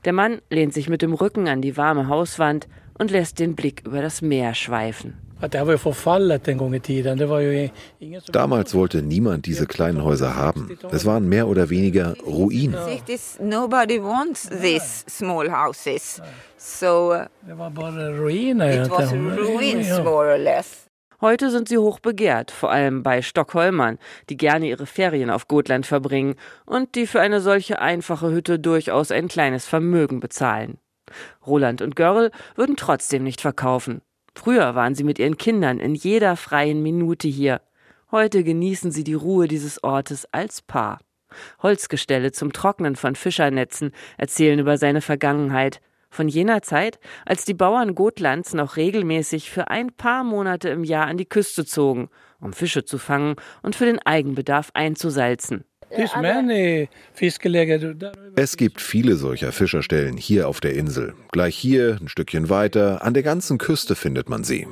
Der 0.05 0.13
Mann 0.13 0.41
lehnt 0.49 0.73
sich 0.73 0.89
mit 0.89 1.01
dem 1.01 1.13
Rücken 1.13 1.47
an 1.47 1.61
die 1.61 1.77
warme 1.77 2.07
Hauswand 2.07 2.67
und 2.93 3.11
lässt 3.11 3.39
den 3.39 3.55
Blick 3.55 3.81
über 3.85 4.01
das 4.01 4.21
Meer 4.21 4.53
schweifen. 4.53 5.15
Damals 8.31 8.73
wollte 8.73 9.01
niemand 9.01 9.45
diese 9.45 9.65
kleinen 9.65 10.03
Häuser 10.03 10.35
haben. 10.35 10.77
Es 10.91 11.05
waren 11.05 11.27
mehr 11.27 11.47
oder 11.47 11.69
weniger 11.69 12.15
Ruinen. 12.25 12.75
Nobody 13.41 14.01
wants 14.01 14.49
these 14.49 15.03
small 15.09 15.51
houses. 15.51 16.21
So 16.57 17.13
it 17.13 17.29
was 17.57 17.77
ruins 19.11 19.99
more 20.03 20.31
or 20.31 20.37
less. 20.37 20.87
Heute 21.19 21.51
sind 21.51 21.69
sie 21.69 21.77
hoch 21.77 21.99
begehrt, 21.99 22.51
vor 22.51 22.69
allem 22.71 23.01
bei 23.01 23.21
Stockholmern, 23.21 23.97
die 24.29 24.35
gerne 24.35 24.67
ihre 24.67 24.85
Ferien 24.85 25.29
auf 25.29 25.47
Gotland 25.47 25.85
verbringen 25.85 26.35
und 26.65 26.95
die 26.95 27.07
für 27.07 27.21
eine 27.21 27.39
solche 27.39 27.79
einfache 27.79 28.29
Hütte 28.29 28.59
durchaus 28.59 29.09
ein 29.09 29.29
kleines 29.29 29.65
Vermögen 29.65 30.19
bezahlen. 30.19 30.79
Roland 31.47 31.81
und 31.81 31.95
Görl 31.95 32.31
würden 32.55 32.75
trotzdem 32.75 33.23
nicht 33.23 33.39
verkaufen. 33.39 34.01
Früher 34.35 34.75
waren 34.75 34.95
sie 34.95 35.03
mit 35.03 35.19
ihren 35.19 35.37
Kindern 35.37 35.79
in 35.79 35.95
jeder 35.95 36.35
freien 36.35 36.81
Minute 36.81 37.27
hier. 37.27 37.61
Heute 38.11 38.43
genießen 38.43 38.91
sie 38.91 39.03
die 39.03 39.13
Ruhe 39.13 39.47
dieses 39.47 39.83
Ortes 39.83 40.27
als 40.31 40.61
Paar. 40.61 40.99
Holzgestelle 41.61 42.31
zum 42.31 42.53
Trocknen 42.53 42.95
von 42.95 43.15
Fischernetzen 43.15 43.91
erzählen 44.17 44.59
über 44.59 44.77
seine 44.77 45.01
Vergangenheit, 45.01 45.81
von 46.13 46.27
jener 46.27 46.61
Zeit, 46.61 46.99
als 47.25 47.43
die 47.43 47.55
Bauern 47.55 47.95
Gotlands 47.95 48.53
noch 48.53 48.77
regelmäßig 48.77 49.49
für 49.49 49.69
ein 49.69 49.91
paar 49.91 50.23
Monate 50.23 50.69
im 50.69 50.83
Jahr 50.83 51.07
an 51.07 51.17
die 51.17 51.25
Küste 51.25 51.65
zogen, 51.65 52.09
um 52.39 52.53
Fische 52.53 52.85
zu 52.85 52.99
fangen 52.99 53.35
und 53.63 53.75
für 53.75 53.85
den 53.85 53.99
Eigenbedarf 53.99 54.69
einzusalzen. 54.75 55.65
Es 58.35 58.57
gibt 58.57 58.81
viele 58.81 59.15
solcher 59.15 59.51
Fischerstellen 59.51 60.17
hier 60.17 60.47
auf 60.47 60.59
der 60.59 60.73
Insel. 60.73 61.13
Gleich 61.31 61.55
hier, 61.55 61.97
ein 62.01 62.07
Stückchen 62.07 62.49
weiter, 62.49 63.03
an 63.03 63.13
der 63.13 63.23
ganzen 63.23 63.57
Küste 63.57 63.95
findet 63.95 64.29
man 64.29 64.43
sie. 64.43 64.67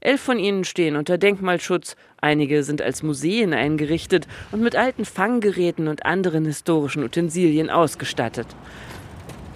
Elf 0.00 0.20
von 0.20 0.38
ihnen 0.38 0.64
stehen 0.64 0.94
unter 0.96 1.18
Denkmalschutz, 1.18 1.96
einige 2.20 2.62
sind 2.62 2.80
als 2.80 3.02
Museen 3.02 3.52
eingerichtet 3.52 4.28
und 4.52 4.62
mit 4.62 4.76
alten 4.76 5.04
Fanggeräten 5.04 5.88
und 5.88 6.06
anderen 6.06 6.44
historischen 6.44 7.02
Utensilien 7.02 7.70
ausgestattet. 7.70 8.46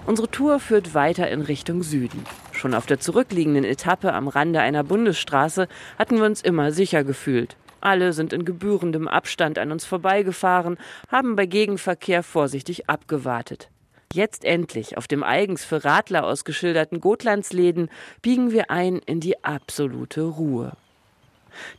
Unsere 0.07 0.29
Tour 0.29 0.59
führt 0.59 0.95
weiter 0.95 1.31
in 1.31 1.43
Richtung 1.43 1.83
Süden. 1.83 2.25
Schon 2.53 2.75
auf 2.75 2.87
der 2.87 2.99
zurückliegenden 2.99 3.65
Etappe 3.65 4.13
am 4.13 4.29
Rande 4.29 4.61
einer 4.61 4.83
Bundesstraße 4.83 5.69
hatten 5.99 6.17
wir 6.17 6.25
uns 6.25 6.41
immer 6.41 6.73
sicher 6.73 7.05
gefühlt. 7.05 7.57
Alle 7.81 8.13
sind 8.13 8.33
in 8.33 8.45
gebührendem 8.45 9.09
Abstand 9.09 9.59
an 9.59 9.73
uns 9.73 9.85
vorbeigefahren, 9.85 10.79
haben 11.09 11.37
bei 11.37 11.47
Gegenverkehr 11.47 12.23
vorsichtig 12.23 12.89
abgewartet. 12.89 13.71
Jetzt 14.13 14.45
endlich, 14.45 14.97
auf 14.97 15.07
dem 15.07 15.23
eigens 15.23 15.65
für 15.65 15.85
Radler 15.85 16.25
ausgeschilderten 16.25 17.01
Gotlandsläden, 17.01 17.91
biegen 18.23 18.51
wir 18.51 18.71
ein 18.71 18.99
in 19.07 19.21
die 19.21 19.45
absolute 19.45 20.23
Ruhe. 20.23 20.73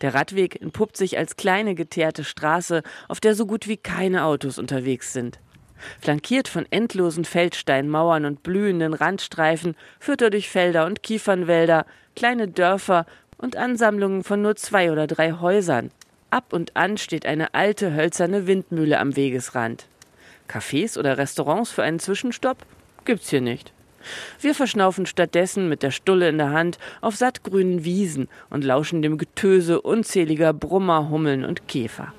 Der 0.01 0.13
Radweg 0.13 0.61
entpuppt 0.61 0.97
sich 0.97 1.17
als 1.17 1.35
kleine 1.35 1.75
geteerte 1.75 2.23
Straße, 2.23 2.83
auf 3.07 3.19
der 3.19 3.35
so 3.35 3.45
gut 3.45 3.67
wie 3.67 3.77
keine 3.77 4.23
Autos 4.23 4.57
unterwegs 4.57 5.13
sind. 5.13 5.39
Flankiert 5.99 6.47
von 6.47 6.65
endlosen 6.69 7.25
Feldsteinmauern 7.25 8.25
und 8.25 8.43
blühenden 8.43 8.93
Randstreifen 8.93 9.75
führt 9.99 10.21
er 10.21 10.29
durch 10.29 10.49
Felder 10.49 10.85
und 10.85 11.03
Kiefernwälder, 11.03 11.85
kleine 12.15 12.47
Dörfer 12.47 13.05
und 13.41 13.57
Ansammlungen 13.57 14.23
von 14.23 14.41
nur 14.41 14.55
zwei 14.55 14.91
oder 14.91 15.07
drei 15.07 15.33
Häusern. 15.33 15.91
Ab 16.29 16.53
und 16.53 16.77
an 16.77 16.97
steht 16.97 17.25
eine 17.25 17.53
alte 17.53 17.93
hölzerne 17.93 18.47
Windmühle 18.47 18.99
am 18.99 19.15
Wegesrand. 19.15 19.87
Cafés 20.47 20.97
oder 20.97 21.17
Restaurants 21.17 21.71
für 21.71 21.83
einen 21.83 21.99
Zwischenstopp 21.99 22.57
gibt's 23.03 23.29
hier 23.29 23.41
nicht. 23.41 23.73
Wir 24.39 24.55
verschnaufen 24.55 25.05
stattdessen 25.05 25.69
mit 25.69 25.83
der 25.83 25.91
Stulle 25.91 26.29
in 26.29 26.37
der 26.37 26.51
Hand 26.51 26.79
auf 27.01 27.15
sattgrünen 27.15 27.83
Wiesen 27.83 28.29
und 28.49 28.63
lauschen 28.63 29.01
dem 29.01 29.17
Getöse 29.17 29.81
unzähliger 29.81 30.53
Brummer, 30.53 31.09
Hummeln 31.09 31.45
und 31.45 31.67
Käfer. 31.67 32.13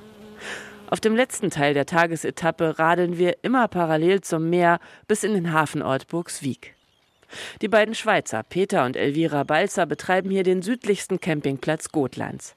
Auf 0.88 1.00
dem 1.00 1.16
letzten 1.16 1.50
Teil 1.50 1.74
der 1.74 1.86
Tagesetappe 1.86 2.78
radeln 2.78 3.16
wir 3.16 3.38
immer 3.42 3.66
parallel 3.66 4.20
zum 4.20 4.50
Meer 4.50 4.78
bis 5.08 5.24
in 5.24 5.34
den 5.34 5.52
Hafenort 5.52 6.06
Burgswijk. 6.08 6.74
Die 7.60 7.68
beiden 7.68 7.94
Schweizer, 7.94 8.42
Peter 8.42 8.84
und 8.84 8.96
Elvira 8.96 9.44
Balzer, 9.44 9.86
betreiben 9.86 10.30
hier 10.30 10.42
den 10.42 10.62
südlichsten 10.62 11.20
Campingplatz 11.20 11.90
Gotlands. 11.90 12.54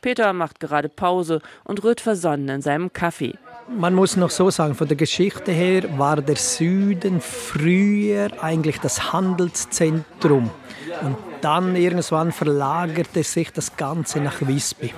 Peter 0.00 0.32
macht 0.32 0.60
gerade 0.60 0.88
Pause 0.88 1.40
und 1.64 1.82
rührt 1.84 2.00
versonnen 2.00 2.48
in 2.48 2.62
seinem 2.62 2.92
Kaffee. 2.92 3.34
Man 3.68 3.94
muss 3.94 4.16
noch 4.16 4.30
so 4.30 4.50
sagen, 4.50 4.74
von 4.74 4.86
der 4.86 4.96
Geschichte 4.96 5.50
her 5.50 5.98
war 5.98 6.22
der 6.22 6.36
Süden 6.36 7.20
früher 7.20 8.30
eigentlich 8.42 8.78
das 8.78 9.12
Handelszentrum. 9.12 10.50
Und 11.02 11.16
dann 11.40 11.74
irgendwann 11.74 12.32
verlagerte 12.32 13.22
sich 13.22 13.52
das 13.52 13.76
Ganze 13.76 14.20
nach 14.20 14.40
Visby. 14.40 14.94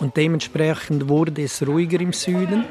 Und 0.00 0.16
dementsprechend 0.16 1.08
wurde 1.08 1.42
es 1.42 1.66
ruhiger 1.66 2.00
im 2.00 2.12
Süden 2.12 2.64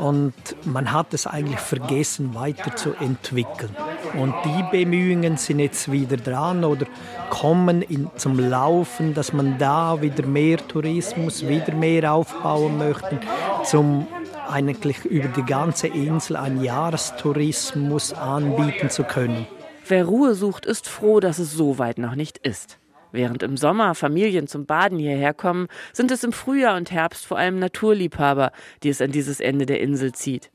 und 0.00 0.32
man 0.64 0.92
hat 0.92 1.12
es 1.12 1.26
eigentlich 1.26 1.60
vergessen 1.60 2.34
weiterzuentwickeln. 2.34 3.76
Und 4.18 4.34
die 4.46 4.64
Bemühungen 4.70 5.36
sind 5.36 5.58
jetzt 5.58 5.92
wieder 5.92 6.16
dran 6.16 6.64
oder 6.64 6.86
kommen 7.28 7.82
in, 7.82 8.10
zum 8.16 8.38
Laufen, 8.38 9.12
dass 9.12 9.34
man 9.34 9.58
da 9.58 10.00
wieder 10.00 10.26
mehr 10.26 10.56
Tourismus, 10.56 11.46
wieder 11.46 11.74
mehr 11.74 12.12
aufbauen 12.12 12.78
möchte, 12.78 13.20
zum 13.64 14.06
eigentlich 14.50 15.04
über 15.04 15.28
die 15.28 15.44
ganze 15.44 15.88
Insel 15.88 16.36
einen 16.36 16.64
Jahrestourismus 16.64 18.14
anbieten 18.14 18.88
zu 18.88 19.04
können. 19.04 19.46
Wer 19.86 20.06
Ruhe 20.06 20.34
sucht, 20.34 20.64
ist 20.64 20.88
froh, 20.88 21.20
dass 21.20 21.38
es 21.38 21.52
so 21.52 21.78
weit 21.78 21.98
noch 21.98 22.14
nicht 22.14 22.38
ist. 22.38 22.79
Während 23.12 23.42
im 23.42 23.56
Sommer 23.56 23.94
Familien 23.94 24.46
zum 24.46 24.66
Baden 24.66 24.98
hierher 24.98 25.34
kommen, 25.34 25.68
sind 25.92 26.10
es 26.10 26.24
im 26.24 26.32
Frühjahr 26.32 26.76
und 26.76 26.90
Herbst 26.90 27.26
vor 27.26 27.38
allem 27.38 27.58
Naturliebhaber, 27.58 28.52
die 28.82 28.88
es 28.88 29.00
an 29.00 29.10
dieses 29.10 29.40
Ende 29.40 29.66
der 29.66 29.80
Insel 29.80 30.12
zieht. 30.12 30.50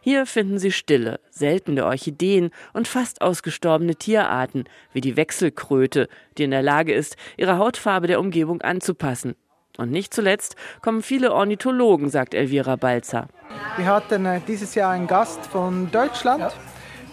Hier 0.00 0.26
finden 0.26 0.58
Sie 0.58 0.72
Stille, 0.72 1.20
seltene 1.30 1.84
Orchideen 1.84 2.50
und 2.72 2.88
fast 2.88 3.20
ausgestorbene 3.20 3.96
Tierarten, 3.96 4.64
wie 4.92 5.00
die 5.00 5.16
Wechselkröte, 5.16 6.08
die 6.38 6.44
in 6.44 6.50
der 6.50 6.62
Lage 6.62 6.94
ist, 6.94 7.16
ihre 7.36 7.58
Hautfarbe 7.58 8.06
der 8.06 8.20
Umgebung 8.20 8.62
anzupassen. 8.62 9.34
Und 9.76 9.90
nicht 9.90 10.14
zuletzt 10.14 10.56
kommen 10.80 11.02
viele 11.02 11.32
Ornithologen, 11.32 12.08
sagt 12.08 12.32
Elvira 12.32 12.76
Balzer. 12.76 13.28
Wir 13.76 13.86
hatten 13.86 14.24
äh, 14.24 14.40
dieses 14.46 14.74
Jahr 14.74 14.92
einen 14.92 15.06
Gast 15.06 15.44
von 15.46 15.90
Deutschland. 15.90 16.54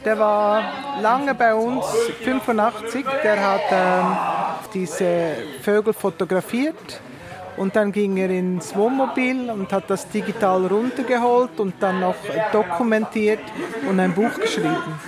Der 0.06 0.18
war 0.20 0.64
lange 1.02 1.34
bei 1.34 1.54
uns, 1.54 1.86
85. 2.24 3.06
Der 3.24 3.40
hat 3.42 3.62
ähm, 3.72 4.43
diese 4.74 5.36
Vögel 5.62 5.94
fotografiert 5.94 7.02
und 7.58 7.76
dann 7.76 7.92
ging 7.92 8.18
er 8.18 8.30
ins 8.30 8.76
Wohnmobil 8.76 9.50
und 9.50 9.72
hat 9.72 9.90
das 9.90 10.08
digital 10.10 10.66
runtergeholt 10.66 11.60
und 11.60 11.76
dann 11.80 12.00
noch 12.00 12.16
dokumentiert 12.52 13.40
und 13.88 14.00
ein 14.00 14.14
Buch 14.14 14.40
geschrieben. 14.40 15.00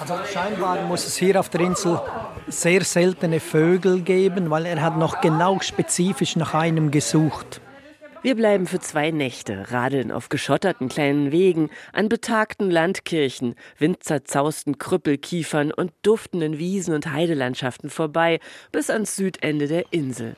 Also 0.00 0.14
scheinbar 0.32 0.82
muss 0.82 1.06
es 1.06 1.16
hier 1.16 1.38
auf 1.38 1.50
der 1.50 1.60
Insel 1.60 2.00
sehr 2.48 2.82
seltene 2.84 3.38
Vögel 3.38 4.00
geben, 4.00 4.50
weil 4.50 4.66
er 4.66 4.80
hat 4.80 4.96
noch 4.96 5.20
genau 5.20 5.60
spezifisch 5.60 6.36
nach 6.36 6.54
einem 6.54 6.90
gesucht. 6.90 7.60
Wir 8.22 8.34
bleiben 8.34 8.66
für 8.66 8.80
zwei 8.80 9.10
Nächte, 9.12 9.70
radeln 9.70 10.12
auf 10.12 10.28
geschotterten 10.28 10.90
kleinen 10.90 11.32
Wegen, 11.32 11.70
an 11.94 12.10
betagten 12.10 12.70
Landkirchen, 12.70 13.54
windzerzaussten 13.78 14.76
Krüppelkiefern 14.76 15.72
und 15.72 15.92
duftenden 16.02 16.58
Wiesen 16.58 16.94
und 16.94 17.10
Heidelandschaften 17.10 17.88
vorbei, 17.88 18.38
bis 18.72 18.90
ans 18.90 19.16
Südende 19.16 19.68
der 19.68 19.86
Insel. 19.90 20.36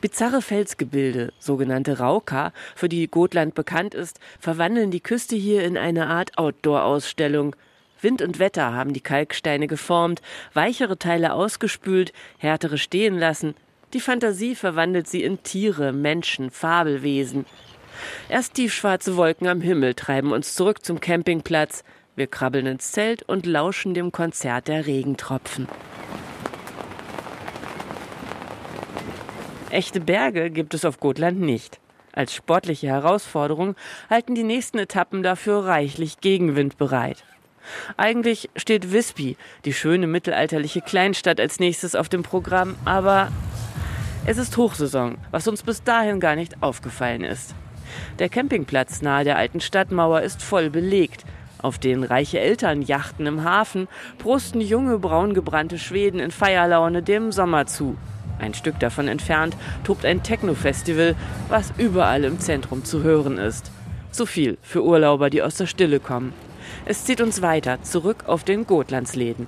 Bizarre 0.00 0.40
Felsgebilde, 0.40 1.34
sogenannte 1.38 1.98
Rauka, 1.98 2.54
für 2.74 2.88
die 2.88 3.08
Gotland 3.08 3.54
bekannt 3.54 3.92
ist, 3.92 4.18
verwandeln 4.38 4.90
die 4.90 5.02
Küste 5.02 5.36
hier 5.36 5.62
in 5.64 5.76
eine 5.76 6.06
Art 6.06 6.38
Outdoor-Ausstellung. 6.38 7.54
Wind 8.00 8.22
und 8.22 8.38
Wetter 8.38 8.72
haben 8.72 8.94
die 8.94 9.02
Kalksteine 9.02 9.66
geformt, 9.66 10.22
weichere 10.54 10.98
Teile 10.98 11.34
ausgespült, 11.34 12.14
härtere 12.38 12.78
stehen 12.78 13.18
lassen. 13.18 13.54
Die 13.92 14.00
Fantasie 14.00 14.54
verwandelt 14.54 15.08
sie 15.08 15.24
in 15.24 15.42
Tiere, 15.42 15.92
Menschen, 15.92 16.50
Fabelwesen. 16.52 17.44
Erst 18.28 18.54
tiefschwarze 18.54 19.16
Wolken 19.16 19.48
am 19.48 19.60
Himmel 19.60 19.94
treiben 19.94 20.30
uns 20.30 20.54
zurück 20.54 20.84
zum 20.84 21.00
Campingplatz. 21.00 21.82
Wir 22.14 22.28
krabbeln 22.28 22.66
ins 22.66 22.92
Zelt 22.92 23.24
und 23.24 23.46
lauschen 23.46 23.94
dem 23.94 24.12
Konzert 24.12 24.68
der 24.68 24.86
Regentropfen. 24.86 25.66
Echte 29.70 30.00
Berge 30.00 30.50
gibt 30.50 30.74
es 30.74 30.84
auf 30.84 31.00
Gotland 31.00 31.40
nicht. 31.40 31.80
Als 32.12 32.34
sportliche 32.34 32.88
Herausforderung 32.88 33.74
halten 34.08 34.36
die 34.36 34.44
nächsten 34.44 34.78
Etappen 34.78 35.22
dafür 35.24 35.64
reichlich 35.64 36.20
Gegenwind 36.20 36.78
bereit. 36.78 37.24
Eigentlich 37.96 38.50
steht 38.56 38.92
Visby, 38.92 39.36
die 39.64 39.72
schöne 39.72 40.06
mittelalterliche 40.06 40.80
Kleinstadt, 40.80 41.40
als 41.40 41.60
nächstes 41.60 41.94
auf 41.94 42.08
dem 42.08 42.22
Programm, 42.22 42.76
aber 42.84 43.30
es 44.26 44.38
ist 44.38 44.56
Hochsaison, 44.56 45.16
was 45.30 45.48
uns 45.48 45.62
bis 45.62 45.82
dahin 45.82 46.20
gar 46.20 46.36
nicht 46.36 46.62
aufgefallen 46.62 47.24
ist. 47.24 47.54
Der 48.18 48.28
Campingplatz 48.28 49.02
nahe 49.02 49.24
der 49.24 49.36
alten 49.36 49.60
Stadtmauer 49.60 50.20
ist 50.20 50.42
voll 50.42 50.70
belegt. 50.70 51.24
Auf 51.58 51.78
den 51.78 52.04
reiche 52.04 52.38
Eltern 52.38 52.82
jachten 52.82 53.26
im 53.26 53.44
Hafen, 53.44 53.88
brusten 54.18 54.60
junge 54.60 54.98
braungebrannte 54.98 55.78
Schweden 55.78 56.20
in 56.20 56.30
Feierlaune 56.30 57.02
dem 57.02 57.32
Sommer 57.32 57.66
zu. 57.66 57.96
Ein 58.38 58.54
Stück 58.54 58.78
davon 58.78 59.08
entfernt 59.08 59.56
tobt 59.84 60.04
ein 60.04 60.22
Techno-Festival, 60.22 61.14
was 61.48 61.72
überall 61.76 62.24
im 62.24 62.38
Zentrum 62.38 62.84
zu 62.84 63.02
hören 63.02 63.36
ist. 63.36 63.70
Zu 64.12 64.26
viel 64.26 64.58
für 64.62 64.82
Urlauber, 64.82 65.28
die 65.28 65.42
aus 65.42 65.56
der 65.56 65.66
Stille 65.66 66.00
kommen. 66.00 66.32
Es 66.86 67.04
zieht 67.04 67.20
uns 67.20 67.42
weiter, 67.42 67.82
zurück 67.82 68.24
auf 68.26 68.44
den 68.44 68.66
Gotlandsläden. 68.66 69.46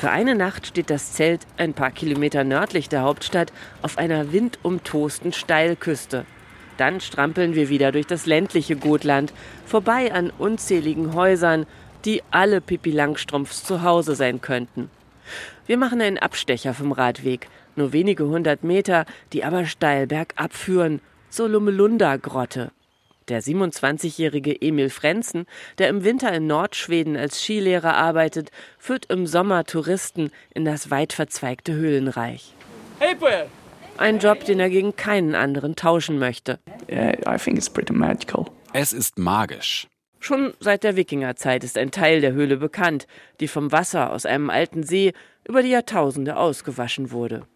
Für 0.00 0.10
eine 0.10 0.34
Nacht 0.34 0.66
steht 0.66 0.88
das 0.88 1.12
Zelt 1.12 1.42
ein 1.58 1.74
paar 1.74 1.90
Kilometer 1.90 2.42
nördlich 2.42 2.88
der 2.88 3.02
Hauptstadt 3.02 3.52
auf 3.82 3.98
einer 3.98 4.32
windumtosten 4.32 5.34
Steilküste. 5.34 6.24
Dann 6.78 7.02
strampeln 7.02 7.54
wir 7.54 7.68
wieder 7.68 7.92
durch 7.92 8.06
das 8.06 8.24
ländliche 8.24 8.76
Gotland, 8.76 9.34
vorbei 9.66 10.10
an 10.14 10.32
unzähligen 10.38 11.12
Häusern, 11.12 11.66
die 12.06 12.22
alle 12.30 12.62
Pippi 12.62 12.92
Langstrumpfs 12.92 13.62
zu 13.62 13.82
Hause 13.82 14.14
sein 14.14 14.40
könnten. 14.40 14.88
Wir 15.66 15.76
machen 15.76 16.00
einen 16.00 16.16
Abstecher 16.16 16.72
vom 16.72 16.92
Radweg, 16.92 17.48
nur 17.76 17.92
wenige 17.92 18.24
hundert 18.24 18.64
Meter, 18.64 19.04
die 19.34 19.44
aber 19.44 19.66
steil 19.66 20.06
bergab 20.06 20.54
führen, 20.54 21.02
zur 21.28 21.50
Lummelunda-Grotte. 21.50 22.70
Der 23.30 23.42
27-jährige 23.42 24.60
Emil 24.60 24.90
Frenzen, 24.90 25.46
der 25.78 25.88
im 25.88 26.02
Winter 26.02 26.32
in 26.32 26.48
Nordschweden 26.48 27.16
als 27.16 27.40
Skilehrer 27.40 27.94
arbeitet, 27.94 28.50
führt 28.76 29.06
im 29.06 29.24
Sommer 29.24 29.62
Touristen 29.62 30.32
in 30.52 30.64
das 30.64 30.90
weit 30.90 31.12
verzweigte 31.12 31.72
Höhlenreich. 31.72 32.56
Hey, 32.98 33.14
Puer. 33.14 33.46
Ein 33.98 34.18
Job, 34.18 34.44
den 34.46 34.58
er 34.58 34.68
gegen 34.68 34.96
keinen 34.96 35.36
anderen 35.36 35.76
tauschen 35.76 36.18
möchte. 36.18 36.58
Yeah, 36.90 37.12
I 37.32 37.38
think 37.38 37.56
it's 37.56 37.70
pretty 37.70 37.92
magical. 37.92 38.46
Es 38.72 38.92
ist 38.92 39.16
magisch. 39.16 39.86
Schon 40.18 40.52
seit 40.58 40.82
der 40.82 40.96
Wikingerzeit 40.96 41.62
ist 41.62 41.78
ein 41.78 41.92
Teil 41.92 42.20
der 42.20 42.32
Höhle 42.32 42.56
bekannt, 42.56 43.06
die 43.38 43.46
vom 43.46 43.70
Wasser 43.70 44.12
aus 44.12 44.26
einem 44.26 44.50
alten 44.50 44.82
See 44.82 45.12
über 45.46 45.62
die 45.62 45.70
Jahrtausende 45.70 46.36
ausgewaschen 46.36 47.12
wurde. 47.12 47.46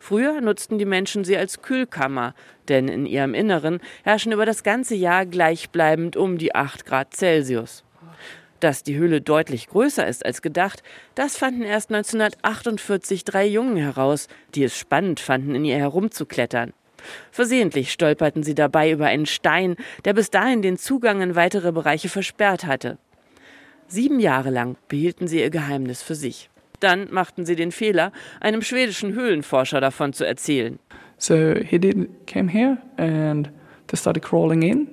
Früher 0.00 0.40
nutzten 0.40 0.78
die 0.78 0.84
Menschen 0.84 1.24
sie 1.24 1.36
als 1.36 1.62
Kühlkammer, 1.62 2.34
denn 2.68 2.88
in 2.88 3.06
ihrem 3.06 3.34
Inneren 3.34 3.80
herrschen 4.04 4.32
über 4.32 4.46
das 4.46 4.62
ganze 4.62 4.94
Jahr 4.94 5.26
gleichbleibend 5.26 6.16
um 6.16 6.38
die 6.38 6.54
8 6.54 6.84
Grad 6.86 7.14
Celsius. 7.14 7.84
Dass 8.60 8.82
die 8.82 8.96
Höhle 8.96 9.20
deutlich 9.20 9.68
größer 9.68 10.06
ist 10.06 10.24
als 10.24 10.40
gedacht, 10.40 10.82
das 11.14 11.36
fanden 11.36 11.62
erst 11.62 11.90
1948 11.92 13.24
drei 13.24 13.46
Jungen 13.46 13.76
heraus, 13.76 14.28
die 14.54 14.64
es 14.64 14.76
spannend 14.76 15.20
fanden, 15.20 15.54
in 15.54 15.64
ihr 15.64 15.76
herumzuklettern. 15.76 16.72
Versehentlich 17.30 17.92
stolperten 17.92 18.42
sie 18.42 18.54
dabei 18.54 18.90
über 18.90 19.06
einen 19.06 19.26
Stein, 19.26 19.76
der 20.04 20.14
bis 20.14 20.30
dahin 20.30 20.62
den 20.62 20.78
Zugang 20.78 21.20
in 21.20 21.34
weitere 21.34 21.72
Bereiche 21.72 22.08
versperrt 22.08 22.64
hatte. 22.64 22.98
Sieben 23.88 24.18
Jahre 24.18 24.50
lang 24.50 24.76
behielten 24.88 25.28
sie 25.28 25.40
ihr 25.40 25.50
Geheimnis 25.50 26.02
für 26.02 26.14
sich. 26.16 26.50
Dann 26.80 27.08
machten 27.12 27.46
sie 27.46 27.56
den 27.56 27.72
Fehler, 27.72 28.12
einem 28.40 28.62
schwedischen 28.62 29.14
Höhlenforscher 29.14 29.80
davon 29.80 30.12
zu 30.12 30.26
erzählen. 30.26 30.78
So 31.18 31.54
he 31.54 31.78
did 31.78 32.26
came 32.26 32.50
here 32.50 32.78
and 32.96 33.50
they 33.86 33.96
started 33.96 34.22
crawling 34.22 34.62
in. 34.62 34.88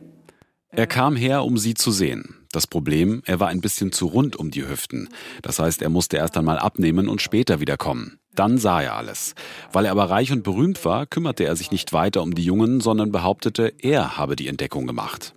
Er 0.71 0.87
kam 0.87 1.15
her, 1.15 1.43
um 1.43 1.57
sie 1.57 1.75
zu 1.75 1.91
sehen. 1.91 2.43
Das 2.51 2.67
Problem, 2.67 3.21
er 3.25 3.39
war 3.39 3.49
ein 3.49 3.61
bisschen 3.61 3.91
zu 3.91 4.07
rund 4.07 4.35
um 4.35 4.51
die 4.51 4.67
Hüften. 4.67 5.09
Das 5.41 5.59
heißt, 5.59 5.81
er 5.81 5.89
musste 5.89 6.17
erst 6.17 6.37
einmal 6.37 6.59
abnehmen 6.59 7.09
und 7.09 7.21
später 7.21 7.59
wiederkommen. 7.59 8.19
Dann 8.35 8.57
sah 8.57 8.81
er 8.81 8.95
alles. 8.95 9.35
Weil 9.71 9.85
er 9.85 9.91
aber 9.91 10.09
reich 10.09 10.31
und 10.31 10.43
berühmt 10.43 10.83
war, 10.85 11.05
kümmerte 11.05 11.45
er 11.45 11.55
sich 11.55 11.71
nicht 11.71 11.93
weiter 11.93 12.21
um 12.21 12.33
die 12.33 12.43
Jungen, 12.43 12.79
sondern 12.79 13.11
behauptete, 13.11 13.73
er 13.79 14.17
habe 14.17 14.35
die 14.35 14.47
Entdeckung 14.47 14.87
gemacht. 14.87 15.35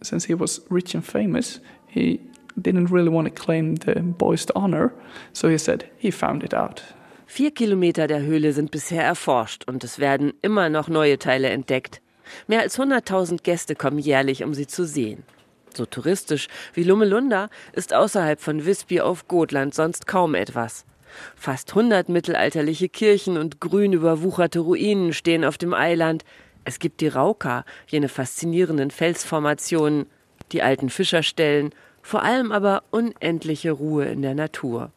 Since 0.00 0.26
he 0.26 0.38
was 0.38 0.62
rich 0.70 0.94
and 0.94 1.04
famous, 1.04 1.60
he 1.88 2.20
didn't 2.62 2.90
really 2.90 3.10
want 3.10 3.28
to 3.28 3.34
claim 3.34 3.76
the 3.76 4.00
boys' 4.00 4.46
honor, 4.54 4.92
so 5.32 5.48
he 5.48 5.58
said 5.58 5.84
he 5.98 6.10
found 6.10 6.42
it 6.42 6.54
out. 6.54 6.82
Vier 7.26 7.50
Kilometer 7.50 8.06
der 8.06 8.22
Höhle 8.22 8.52
sind 8.52 8.70
bisher 8.70 9.04
erforscht 9.04 9.64
und 9.66 9.84
es 9.84 9.98
werden 9.98 10.32
immer 10.40 10.70
noch 10.70 10.88
neue 10.88 11.18
Teile 11.18 11.50
entdeckt. 11.50 12.00
Mehr 12.46 12.60
als 12.60 12.78
100.000 12.78 13.42
Gäste 13.42 13.74
kommen 13.74 13.98
jährlich, 13.98 14.44
um 14.44 14.54
sie 14.54 14.66
zu 14.66 14.84
sehen. 14.86 15.24
So 15.74 15.84
touristisch 15.86 16.48
wie 16.74 16.84
Lummelunda 16.84 17.50
ist 17.72 17.94
außerhalb 17.94 18.40
von 18.40 18.64
Visby 18.64 19.00
auf 19.00 19.28
Gotland 19.28 19.74
sonst 19.74 20.06
kaum 20.06 20.34
etwas. 20.34 20.84
Fast 21.36 21.70
100 21.70 22.08
mittelalterliche 22.08 22.88
Kirchen 22.88 23.36
und 23.36 23.60
grün 23.60 23.92
überwucherte 23.92 24.60
Ruinen 24.60 25.12
stehen 25.12 25.44
auf 25.44 25.58
dem 25.58 25.74
Eiland. 25.74 26.24
Es 26.64 26.78
gibt 26.78 27.00
die 27.00 27.08
Rauka, 27.08 27.64
jene 27.88 28.08
faszinierenden 28.08 28.90
Felsformationen, 28.90 30.06
die 30.52 30.62
alten 30.62 30.90
Fischerstellen 30.90 31.70
vor 32.02 32.22
allem 32.22 32.52
aber 32.52 32.82
unendliche 32.90 33.72
Ruhe 33.72 34.06
in 34.06 34.22
der 34.22 34.34
Natur. 34.34 34.90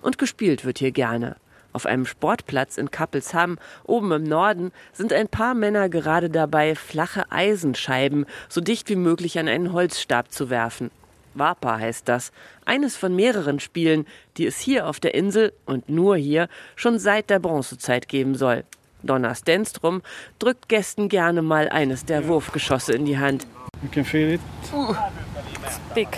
Und 0.00 0.18
gespielt 0.18 0.64
wird 0.64 0.78
hier 0.78 0.92
gerne. 0.92 1.36
Auf 1.72 1.86
einem 1.86 2.04
Sportplatz 2.04 2.76
in 2.76 2.90
Kappelsham, 2.90 3.58
oben 3.84 4.12
im 4.12 4.24
Norden, 4.24 4.72
sind 4.92 5.12
ein 5.12 5.28
paar 5.28 5.54
Männer 5.54 5.88
gerade 5.88 6.28
dabei, 6.28 6.74
flache 6.74 7.30
Eisenscheiben 7.32 8.26
so 8.48 8.60
dicht 8.60 8.88
wie 8.90 8.96
möglich 8.96 9.38
an 9.38 9.48
einen 9.48 9.72
Holzstab 9.72 10.30
zu 10.30 10.50
werfen. 10.50 10.90
Wapa 11.34 11.78
heißt 11.78 12.08
das. 12.08 12.30
Eines 12.66 12.96
von 12.96 13.16
mehreren 13.16 13.58
Spielen, 13.58 14.06
die 14.36 14.46
es 14.46 14.58
hier 14.58 14.86
auf 14.86 15.00
der 15.00 15.14
Insel 15.14 15.54
und 15.64 15.88
nur 15.88 16.16
hier 16.16 16.48
schon 16.76 16.98
seit 16.98 17.30
der 17.30 17.38
Bronzezeit 17.38 18.08
geben 18.08 18.34
soll. 18.34 18.64
Donna 19.02 19.34
Stenstrom 19.34 20.02
drückt 20.38 20.68
Gästen 20.68 21.08
gerne 21.08 21.42
mal 21.42 21.68
eines 21.70 22.04
der 22.04 22.28
Wurfgeschosse 22.28 22.92
in 22.92 23.06
die 23.06 23.18
Hand. 23.18 23.46
You 23.82 23.88
can 23.88 24.04
feel 24.04 24.34
it. 24.34 24.40
Uh, 24.72 24.94
it's 25.64 25.80
big. 25.94 26.08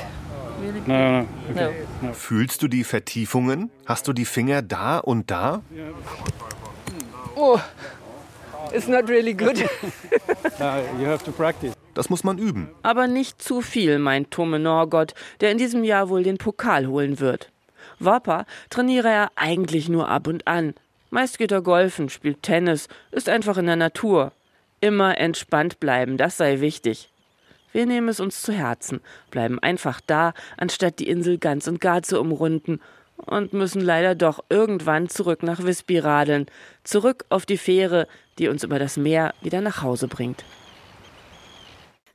No, 0.86 1.20
no. 1.20 1.26
Okay. 1.50 1.70
no. 2.02 2.12
Fühlst 2.12 2.62
du 2.62 2.68
die 2.68 2.84
Vertiefungen? 2.84 3.70
Hast 3.86 4.08
du 4.08 4.12
die 4.12 4.24
Finger 4.24 4.62
da 4.62 4.98
und 4.98 5.30
da? 5.30 5.62
Oh, 7.36 7.58
it's 8.72 8.86
not 8.88 9.08
really 9.08 9.34
good. 9.34 9.58
You 10.98 11.06
have 11.06 11.24
to 11.24 11.32
practice. 11.32 11.74
Das 11.94 12.10
muss 12.10 12.24
man 12.24 12.38
üben. 12.38 12.68
Aber 12.82 13.06
nicht 13.06 13.40
zu 13.40 13.60
viel, 13.60 13.98
meint 13.98 14.30
Tome 14.30 14.58
Norgott, 14.58 15.14
der 15.40 15.52
in 15.52 15.58
diesem 15.58 15.84
Jahr 15.84 16.08
wohl 16.08 16.22
den 16.22 16.38
Pokal 16.38 16.86
holen 16.86 17.20
wird. 17.20 17.50
Wappa 17.98 18.46
trainiere 18.70 19.08
er 19.08 19.30
eigentlich 19.36 19.88
nur 19.88 20.08
ab 20.08 20.26
und 20.26 20.46
an. 20.46 20.74
Meist 21.10 21.38
geht 21.38 21.52
er 21.52 21.62
golfen, 21.62 22.08
spielt 22.08 22.42
Tennis, 22.42 22.88
ist 23.12 23.28
einfach 23.28 23.56
in 23.56 23.66
der 23.66 23.76
Natur. 23.76 24.32
Immer 24.80 25.18
entspannt 25.18 25.78
bleiben, 25.78 26.16
das 26.16 26.36
sei 26.36 26.60
wichtig. 26.60 27.10
Wir 27.74 27.86
nehmen 27.86 28.08
es 28.08 28.20
uns 28.20 28.40
zu 28.40 28.52
Herzen, 28.52 29.00
bleiben 29.32 29.58
einfach 29.58 30.00
da, 30.00 30.32
anstatt 30.56 31.00
die 31.00 31.08
Insel 31.08 31.38
ganz 31.38 31.66
und 31.66 31.80
gar 31.80 32.04
zu 32.04 32.20
umrunden 32.20 32.78
und 33.16 33.52
müssen 33.52 33.80
leider 33.80 34.14
doch 34.14 34.44
irgendwann 34.48 35.08
zurück 35.08 35.42
nach 35.42 35.64
Visby 35.64 35.98
radeln, 35.98 36.46
zurück 36.84 37.24
auf 37.30 37.46
die 37.46 37.58
Fähre, 37.58 38.06
die 38.38 38.46
uns 38.46 38.62
über 38.62 38.78
das 38.78 38.96
Meer 38.96 39.34
wieder 39.42 39.60
nach 39.60 39.82
Hause 39.82 40.06
bringt. 40.06 40.44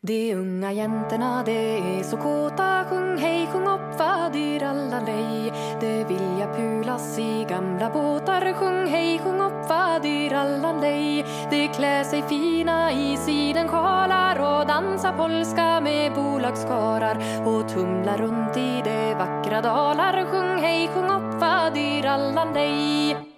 De 0.02 0.36
unga 0.36 0.72
jäntorna, 0.72 1.44
de 1.44 1.78
är 1.78 2.04
så 2.04 2.18
kåta. 2.18 2.86
Sjung 2.90 3.18
hej, 3.18 3.48
sjung 3.48 3.68
upp 3.68 3.98
fadirallalej 3.98 5.54
De 5.82 6.04
vilja 6.04 6.54
pulas 6.56 7.20
i 7.20 7.46
gamla 7.50 7.90
båtar. 7.90 8.54
Sjung 8.54 8.88
hej, 8.88 9.20
sjung 9.20 9.42
upp 9.42 9.68
fadirallalej 9.68 11.26
De 11.50 11.68
klär 11.68 12.04
sig 12.04 12.22
fina 12.22 12.92
i 12.92 13.18
sidensjalar 13.18 14.40
och 14.40 14.68
dansar 14.68 15.14
polska 15.18 15.82
med 15.82 16.14
bolagskarar 16.14 17.18
och 17.46 17.70
tumlar 17.70 18.18
runt 18.18 18.58
i 18.58 18.82
de 18.84 19.14
vackra 19.14 19.62
dalar. 19.62 20.26
Sjung 20.26 20.64
hej, 20.64 20.88
sjung 20.88 21.10
upp 21.10 21.40
fadirallalej 21.40 23.29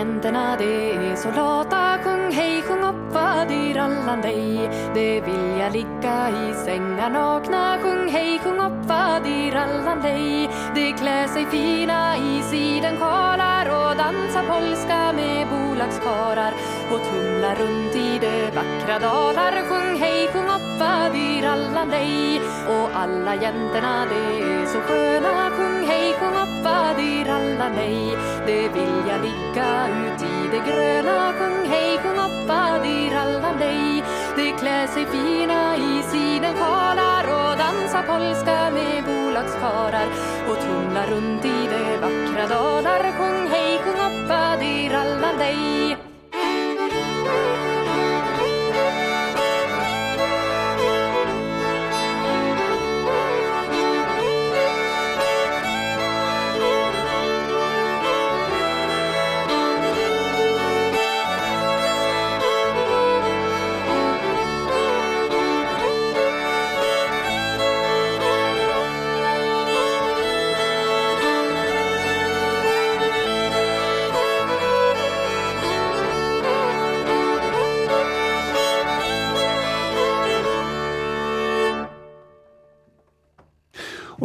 gamla 0.00 0.20
jäntorna, 0.20 0.56
de 0.56 0.90
är 0.96 1.16
så 1.16 1.30
lata 1.30 1.98
Sjung 2.04 2.32
hej, 2.32 2.62
sjung 2.62 2.84
upp 2.84 3.12
fadirallan 3.12 4.20
dig 4.20 4.70
De 4.94 5.20
vilja 5.20 5.68
ligga 5.68 6.30
i 6.30 6.54
sängar 6.64 7.10
nakna 7.10 7.78
Sjung 7.82 8.08
hej, 8.08 8.38
sjung 8.38 8.58
upp 8.58 8.88
fadirallan 8.88 10.02
dig 10.02 10.48
De 10.74 10.92
klär 10.92 11.26
sig 11.26 11.46
fina 11.46 12.16
i 12.16 12.42
sidenkalar 12.42 13.66
och 13.66 13.96
dansar 13.96 14.42
polska 14.42 15.12
med 15.12 15.46
bolagskarar 15.48 16.54
och 16.92 17.00
tumlar 17.10 17.54
runt 17.54 17.94
i 17.96 18.18
de 18.20 18.50
vackra 18.54 18.98
dalar 18.98 19.52
Sjung 19.68 20.00
hej, 20.00 20.28
sjung 20.32 20.48
upp 20.48 20.78
fadirallan 20.78 21.88
dig 21.90 22.40
och 22.68 22.90
alla 22.94 23.34
jäntorna, 23.34 24.06
de 24.10 24.42
är 24.42 24.66
så 24.66 24.80
sköna 24.80 25.50
Sjung 25.50 25.88
hej, 25.88 26.14
sjung 26.20 26.29
hoppa 26.60 26.94
diralla 26.94 27.68
nej 27.68 28.16
Det 28.46 28.68
vill 28.68 29.02
jag 29.08 29.20
ligga 29.22 29.88
ut 29.88 30.22
i 30.22 30.48
det 30.50 30.70
gröna. 30.70 31.32
Sjung 31.32 31.68
hej, 31.68 31.98
sjung 31.98 32.18
hoppa 32.18 32.78
diralla 32.82 33.52
nej 33.58 34.02
Det 34.36 34.52
klär 34.52 34.86
sig 34.86 35.06
fina 35.06 35.76
i 35.76 36.02
sidenkalar 36.02 37.24
och 37.24 37.58
dansar 37.58 38.02
polska 38.02 38.70
med 38.70 39.04
bolagskarlar 39.04 40.08
och 40.48 40.60
tumlar 40.60 41.06
runt 41.06 41.44
i 41.44 41.68
det 41.72 41.96
vackra 42.00 42.46
dalar. 42.46 43.12
Sjung 43.18 43.48
hej, 43.50 43.78
sjung 43.84 44.00
hoppa 44.00 44.56
diralla 44.56 45.32
nej 45.38 46.09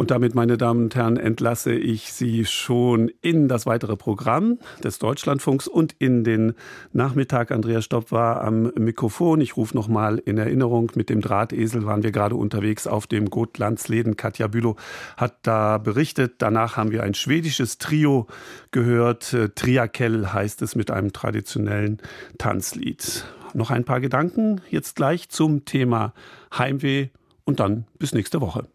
Und 0.06 0.12
damit, 0.12 0.36
meine 0.36 0.56
Damen 0.56 0.84
und 0.84 0.94
Herren, 0.94 1.16
entlasse 1.16 1.74
ich 1.74 2.12
Sie 2.12 2.44
schon 2.44 3.10
in 3.22 3.48
das 3.48 3.66
weitere 3.66 3.96
Programm 3.96 4.60
des 4.84 5.00
Deutschlandfunks 5.00 5.66
und 5.66 5.96
in 5.98 6.22
den 6.22 6.54
Nachmittag. 6.92 7.50
Andreas 7.50 7.86
Stopp 7.86 8.12
war 8.12 8.44
am 8.44 8.70
Mikrofon. 8.76 9.40
Ich 9.40 9.56
rufe 9.56 9.74
noch 9.74 9.88
mal 9.88 10.18
in 10.18 10.38
Erinnerung, 10.38 10.92
mit 10.94 11.10
dem 11.10 11.20
Drahtesel 11.20 11.86
waren 11.86 12.04
wir 12.04 12.12
gerade 12.12 12.36
unterwegs 12.36 12.86
auf 12.86 13.08
dem 13.08 13.30
Gotlandsleden. 13.30 14.16
Katja 14.16 14.46
Bülow 14.46 14.76
hat 15.16 15.38
da 15.42 15.78
berichtet. 15.78 16.34
Danach 16.38 16.76
haben 16.76 16.92
wir 16.92 17.02
ein 17.02 17.14
schwedisches 17.14 17.78
Trio 17.78 18.28
gehört. 18.70 19.36
Triakel 19.56 20.32
heißt 20.32 20.62
es 20.62 20.76
mit 20.76 20.92
einem 20.92 21.12
traditionellen 21.12 22.00
Tanzlied. 22.38 23.24
Noch 23.54 23.72
ein 23.72 23.82
paar 23.82 23.98
Gedanken 23.98 24.60
jetzt 24.70 24.94
gleich 24.94 25.30
zum 25.30 25.64
Thema 25.64 26.14
Heimweh 26.56 27.08
und 27.44 27.58
dann 27.58 27.86
bis 27.98 28.14
nächste 28.14 28.40
Woche. 28.40 28.68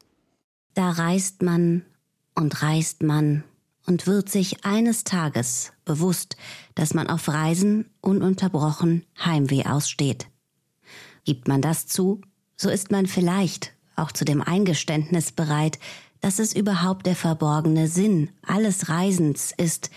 Da 0.73 0.91
reist 0.91 1.41
man 1.41 1.83
und 2.35 2.61
reist 2.61 3.03
man 3.03 3.43
und 3.85 4.07
wird 4.07 4.29
sich 4.29 4.63
eines 4.63 5.03
Tages 5.03 5.73
bewusst, 5.85 6.37
dass 6.75 6.93
man 6.93 7.07
auf 7.07 7.27
Reisen 7.27 7.89
ununterbrochen 7.99 9.05
Heimweh 9.23 9.65
aussteht. 9.65 10.27
Gibt 11.25 11.47
man 11.47 11.61
das 11.61 11.87
zu, 11.87 12.21
so 12.55 12.69
ist 12.69 12.91
man 12.91 13.05
vielleicht 13.05 13.73
auch 13.95 14.11
zu 14.11 14.25
dem 14.25 14.41
Eingeständnis 14.41 15.31
bereit, 15.31 15.79
dass 16.21 16.39
es 16.39 16.55
überhaupt 16.55 17.05
der 17.05 17.15
verborgene 17.15 17.87
Sinn 17.87 18.29
alles 18.43 18.89
Reisens 18.89 19.53
ist, 19.55 19.89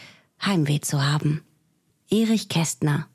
Heimweh 0.45 0.81
zu 0.81 1.03
haben. 1.03 1.43
Erich 2.11 2.49
Kästner 2.49 3.07